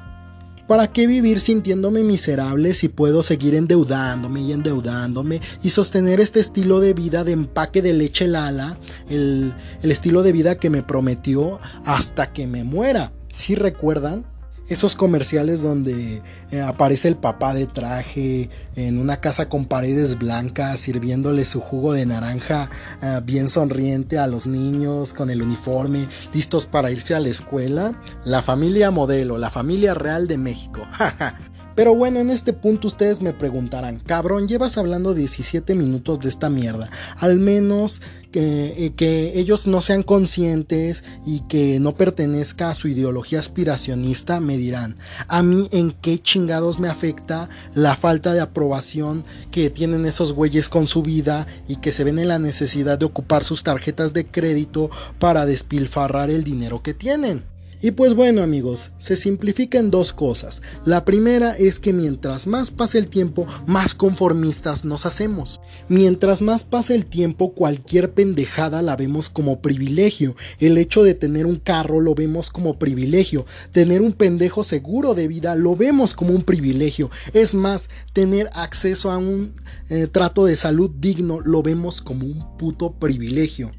¿Para 0.71 0.87
qué 0.87 1.05
vivir 1.05 1.41
sintiéndome 1.41 2.01
miserable 2.01 2.73
si 2.73 2.87
puedo 2.87 3.23
seguir 3.23 3.55
endeudándome 3.55 4.39
y 4.39 4.53
endeudándome 4.53 5.41
y 5.61 5.69
sostener 5.69 6.21
este 6.21 6.39
estilo 6.39 6.79
de 6.79 6.93
vida 6.93 7.25
de 7.25 7.33
empaque 7.33 7.81
de 7.81 7.91
leche 7.91 8.25
Lala, 8.25 8.77
el, 9.09 9.53
el 9.81 9.91
estilo 9.91 10.23
de 10.23 10.31
vida 10.31 10.59
que 10.59 10.69
me 10.69 10.81
prometió 10.81 11.59
hasta 11.83 12.31
que 12.31 12.47
me 12.47 12.63
muera? 12.63 13.11
¿Sí 13.33 13.55
recuerdan? 13.55 14.23
Esos 14.69 14.95
comerciales 14.95 15.61
donde 15.61 16.21
eh, 16.51 16.61
aparece 16.61 17.07
el 17.07 17.17
papá 17.17 17.53
de 17.53 17.67
traje 17.67 18.49
en 18.75 18.97
una 18.97 19.17
casa 19.17 19.49
con 19.49 19.65
paredes 19.65 20.17
blancas 20.17 20.79
sirviéndole 20.79 21.45
su 21.45 21.59
jugo 21.59 21.93
de 21.93 22.05
naranja 22.05 22.69
eh, 23.01 23.19
bien 23.23 23.47
sonriente 23.47 24.17
a 24.17 24.27
los 24.27 24.47
niños 24.47 25.13
con 25.13 25.29
el 25.29 25.41
uniforme 25.41 26.07
listos 26.33 26.65
para 26.65 26.91
irse 26.91 27.15
a 27.15 27.19
la 27.19 27.29
escuela. 27.29 27.99
La 28.23 28.41
familia 28.41 28.91
modelo, 28.91 29.37
la 29.37 29.49
familia 29.49 29.93
real 29.93 30.27
de 30.27 30.37
México. 30.37 30.81
Pero 31.75 31.95
bueno, 31.95 32.19
en 32.19 32.29
este 32.29 32.53
punto 32.53 32.87
ustedes 32.87 33.21
me 33.21 33.33
preguntarán, 33.33 33.99
cabrón, 33.99 34.47
llevas 34.47 34.77
hablando 34.77 35.13
17 35.13 35.73
minutos 35.73 36.19
de 36.19 36.29
esta 36.29 36.49
mierda. 36.49 36.89
Al 37.17 37.37
menos 37.39 38.01
que, 38.31 38.85
eh, 38.85 38.93
que, 38.95 39.39
ellos 39.39 39.67
no 39.67 39.81
sean 39.81 40.03
conscientes 40.03 41.03
y 41.25 41.41
que 41.41 41.79
no 41.79 41.95
pertenezca 41.95 42.69
a 42.69 42.73
su 42.73 42.87
ideología 42.87 43.39
aspiracionista, 43.39 44.39
me 44.39 44.57
dirán, 44.57 44.97
a 45.27 45.43
mí 45.43 45.69
en 45.71 45.91
qué 45.91 46.21
chingados 46.21 46.79
me 46.79 46.89
afecta 46.89 47.49
la 47.73 47.95
falta 47.95 48.33
de 48.33 48.41
aprobación 48.41 49.23
que 49.51 49.69
tienen 49.69 50.05
esos 50.05 50.33
güeyes 50.33 50.69
con 50.69 50.87
su 50.87 51.01
vida 51.01 51.47
y 51.67 51.77
que 51.77 51.91
se 51.91 52.03
ven 52.03 52.19
en 52.19 52.27
la 52.27 52.39
necesidad 52.39 52.99
de 52.99 53.05
ocupar 53.05 53.43
sus 53.43 53.63
tarjetas 53.63 54.13
de 54.13 54.25
crédito 54.25 54.89
para 55.19 55.45
despilfarrar 55.45 56.29
el 56.29 56.43
dinero 56.43 56.81
que 56.83 56.93
tienen. 56.93 57.43
Y 57.83 57.91
pues 57.91 58.13
bueno 58.13 58.43
amigos, 58.43 58.91
se 58.97 59.15
simplifica 59.15 59.79
en 59.79 59.89
dos 59.89 60.13
cosas. 60.13 60.61
La 60.85 61.03
primera 61.03 61.53
es 61.53 61.79
que 61.79 61.93
mientras 61.93 62.45
más 62.45 62.69
pase 62.69 62.99
el 62.99 63.07
tiempo, 63.07 63.47
más 63.65 63.95
conformistas 63.95 64.85
nos 64.85 65.07
hacemos. 65.07 65.61
Mientras 65.87 66.43
más 66.43 66.63
pase 66.63 66.93
el 66.93 67.07
tiempo, 67.07 67.53
cualquier 67.53 68.13
pendejada 68.13 68.83
la 68.83 68.95
vemos 68.95 69.29
como 69.31 69.61
privilegio. 69.61 70.35
El 70.59 70.77
hecho 70.77 71.03
de 71.03 71.15
tener 71.15 71.47
un 71.47 71.55
carro 71.55 72.01
lo 72.01 72.13
vemos 72.13 72.51
como 72.51 72.77
privilegio. 72.77 73.47
Tener 73.71 74.03
un 74.03 74.13
pendejo 74.13 74.63
seguro 74.63 75.15
de 75.15 75.27
vida 75.27 75.55
lo 75.55 75.75
vemos 75.75 76.13
como 76.13 76.33
un 76.33 76.43
privilegio. 76.43 77.09
Es 77.33 77.55
más, 77.55 77.89
tener 78.13 78.49
acceso 78.53 79.09
a 79.09 79.17
un 79.17 79.55
eh, 79.89 80.07
trato 80.07 80.45
de 80.45 80.55
salud 80.55 80.91
digno 80.99 81.39
lo 81.39 81.63
vemos 81.63 82.01
como 82.01 82.25
un 82.25 82.57
puto 82.57 82.93
privilegio. 82.93 83.71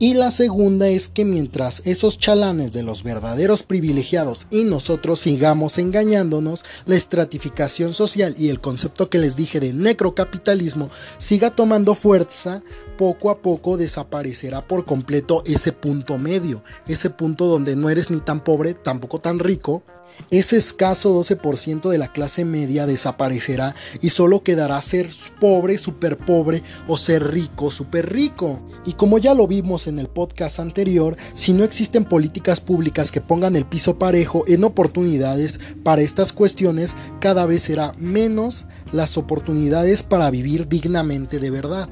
Y 0.00 0.14
la 0.14 0.30
segunda 0.30 0.86
es 0.86 1.08
que 1.08 1.24
mientras 1.24 1.82
esos 1.84 2.20
chalanes 2.20 2.72
de 2.72 2.84
los 2.84 3.02
verdaderos 3.02 3.64
privilegiados 3.64 4.46
y 4.48 4.62
nosotros 4.62 5.18
sigamos 5.18 5.76
engañándonos, 5.76 6.64
la 6.86 6.94
estratificación 6.94 7.94
social 7.94 8.36
y 8.38 8.48
el 8.48 8.60
concepto 8.60 9.10
que 9.10 9.18
les 9.18 9.34
dije 9.34 9.58
de 9.58 9.72
necrocapitalismo 9.72 10.88
siga 11.18 11.50
tomando 11.50 11.96
fuerza, 11.96 12.62
poco 12.96 13.28
a 13.28 13.38
poco 13.42 13.76
desaparecerá 13.76 14.64
por 14.64 14.84
completo 14.84 15.42
ese 15.46 15.72
punto 15.72 16.16
medio, 16.16 16.62
ese 16.86 17.10
punto 17.10 17.46
donde 17.46 17.74
no 17.74 17.90
eres 17.90 18.08
ni 18.12 18.20
tan 18.20 18.44
pobre, 18.44 18.74
tampoco 18.74 19.18
tan 19.18 19.40
rico, 19.40 19.82
ese 20.30 20.56
escaso 20.56 21.18
12% 21.18 21.88
de 21.90 21.98
la 21.98 22.12
clase 22.12 22.44
media 22.44 22.86
desaparecerá 22.86 23.74
y 24.02 24.10
solo 24.10 24.42
quedará 24.42 24.80
ser 24.82 25.10
pobre, 25.40 25.78
super 25.78 26.18
pobre 26.18 26.62
o 26.86 26.96
ser 26.96 27.32
rico, 27.32 27.70
super 27.70 28.12
rico. 28.12 28.60
Y 28.84 28.94
como 28.94 29.18
ya 29.18 29.34
lo 29.34 29.46
vimos 29.46 29.86
en 29.86 29.98
el 29.98 30.08
podcast 30.08 30.60
anterior, 30.60 31.16
si 31.34 31.52
no 31.52 31.64
existen 31.64 32.04
políticas 32.04 32.60
públicas 32.60 33.12
que 33.12 33.20
pongan 33.20 33.56
el 33.56 33.66
piso 33.66 33.98
parejo 33.98 34.44
en 34.46 34.64
oportunidades 34.64 35.60
para 35.82 36.02
estas 36.02 36.32
cuestiones, 36.32 36.96
cada 37.20 37.46
vez 37.46 37.62
será 37.62 37.94
menos 37.98 38.66
las 38.92 39.16
oportunidades 39.16 40.02
para 40.02 40.30
vivir 40.30 40.68
dignamente 40.68 41.38
de 41.38 41.50
verdad. 41.50 41.88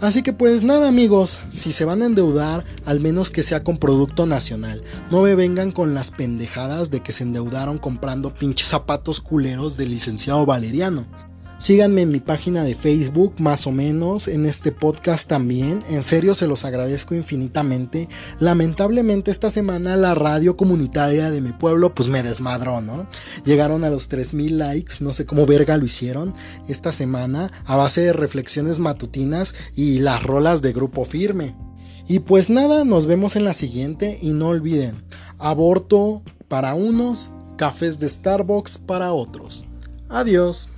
Así 0.00 0.22
que 0.22 0.32
pues 0.32 0.62
nada 0.62 0.88
amigos, 0.88 1.40
si 1.48 1.72
se 1.72 1.84
van 1.84 2.02
a 2.02 2.06
endeudar, 2.06 2.64
al 2.86 3.00
menos 3.00 3.30
que 3.30 3.42
sea 3.42 3.64
con 3.64 3.78
producto 3.78 4.26
nacional. 4.26 4.82
No 5.10 5.22
me 5.22 5.34
vengan 5.34 5.72
con 5.72 5.92
las 5.92 6.12
pendejadas 6.12 6.90
de 6.90 7.00
que 7.00 7.10
se 7.10 7.24
endeudaron 7.24 7.78
comprando 7.78 8.32
pinches 8.32 8.68
zapatos 8.68 9.20
culeros 9.20 9.76
del 9.76 9.90
licenciado 9.90 10.46
Valeriano. 10.46 11.27
Síganme 11.58 12.02
en 12.02 12.12
mi 12.12 12.20
página 12.20 12.62
de 12.62 12.76
Facebook, 12.76 13.34
más 13.38 13.66
o 13.66 13.72
menos, 13.72 14.28
en 14.28 14.46
este 14.46 14.70
podcast 14.70 15.28
también. 15.28 15.82
En 15.90 16.04
serio, 16.04 16.36
se 16.36 16.46
los 16.46 16.64
agradezco 16.64 17.16
infinitamente. 17.16 18.08
Lamentablemente 18.38 19.32
esta 19.32 19.50
semana 19.50 19.96
la 19.96 20.14
radio 20.14 20.56
comunitaria 20.56 21.32
de 21.32 21.40
mi 21.40 21.50
pueblo 21.50 21.96
pues 21.96 22.08
me 22.08 22.22
desmadró, 22.22 22.80
¿no? 22.80 23.08
Llegaron 23.44 23.82
a 23.82 23.90
los 23.90 24.06
3000 24.06 24.56
likes, 24.56 24.94
no 25.00 25.12
sé 25.12 25.26
cómo 25.26 25.46
verga 25.46 25.76
lo 25.76 25.84
hicieron 25.84 26.32
esta 26.68 26.92
semana, 26.92 27.50
a 27.64 27.74
base 27.74 28.02
de 28.02 28.12
reflexiones 28.12 28.78
matutinas 28.78 29.56
y 29.74 29.98
las 29.98 30.22
rolas 30.22 30.62
de 30.62 30.72
grupo 30.72 31.04
firme. 31.04 31.56
Y 32.06 32.20
pues 32.20 32.50
nada, 32.50 32.84
nos 32.84 33.06
vemos 33.06 33.34
en 33.34 33.42
la 33.42 33.52
siguiente 33.52 34.16
y 34.22 34.32
no 34.32 34.48
olviden, 34.48 35.02
aborto 35.38 36.22
para 36.46 36.74
unos, 36.74 37.32
cafés 37.56 37.98
de 37.98 38.08
Starbucks 38.08 38.78
para 38.78 39.12
otros. 39.12 39.66
Adiós. 40.08 40.70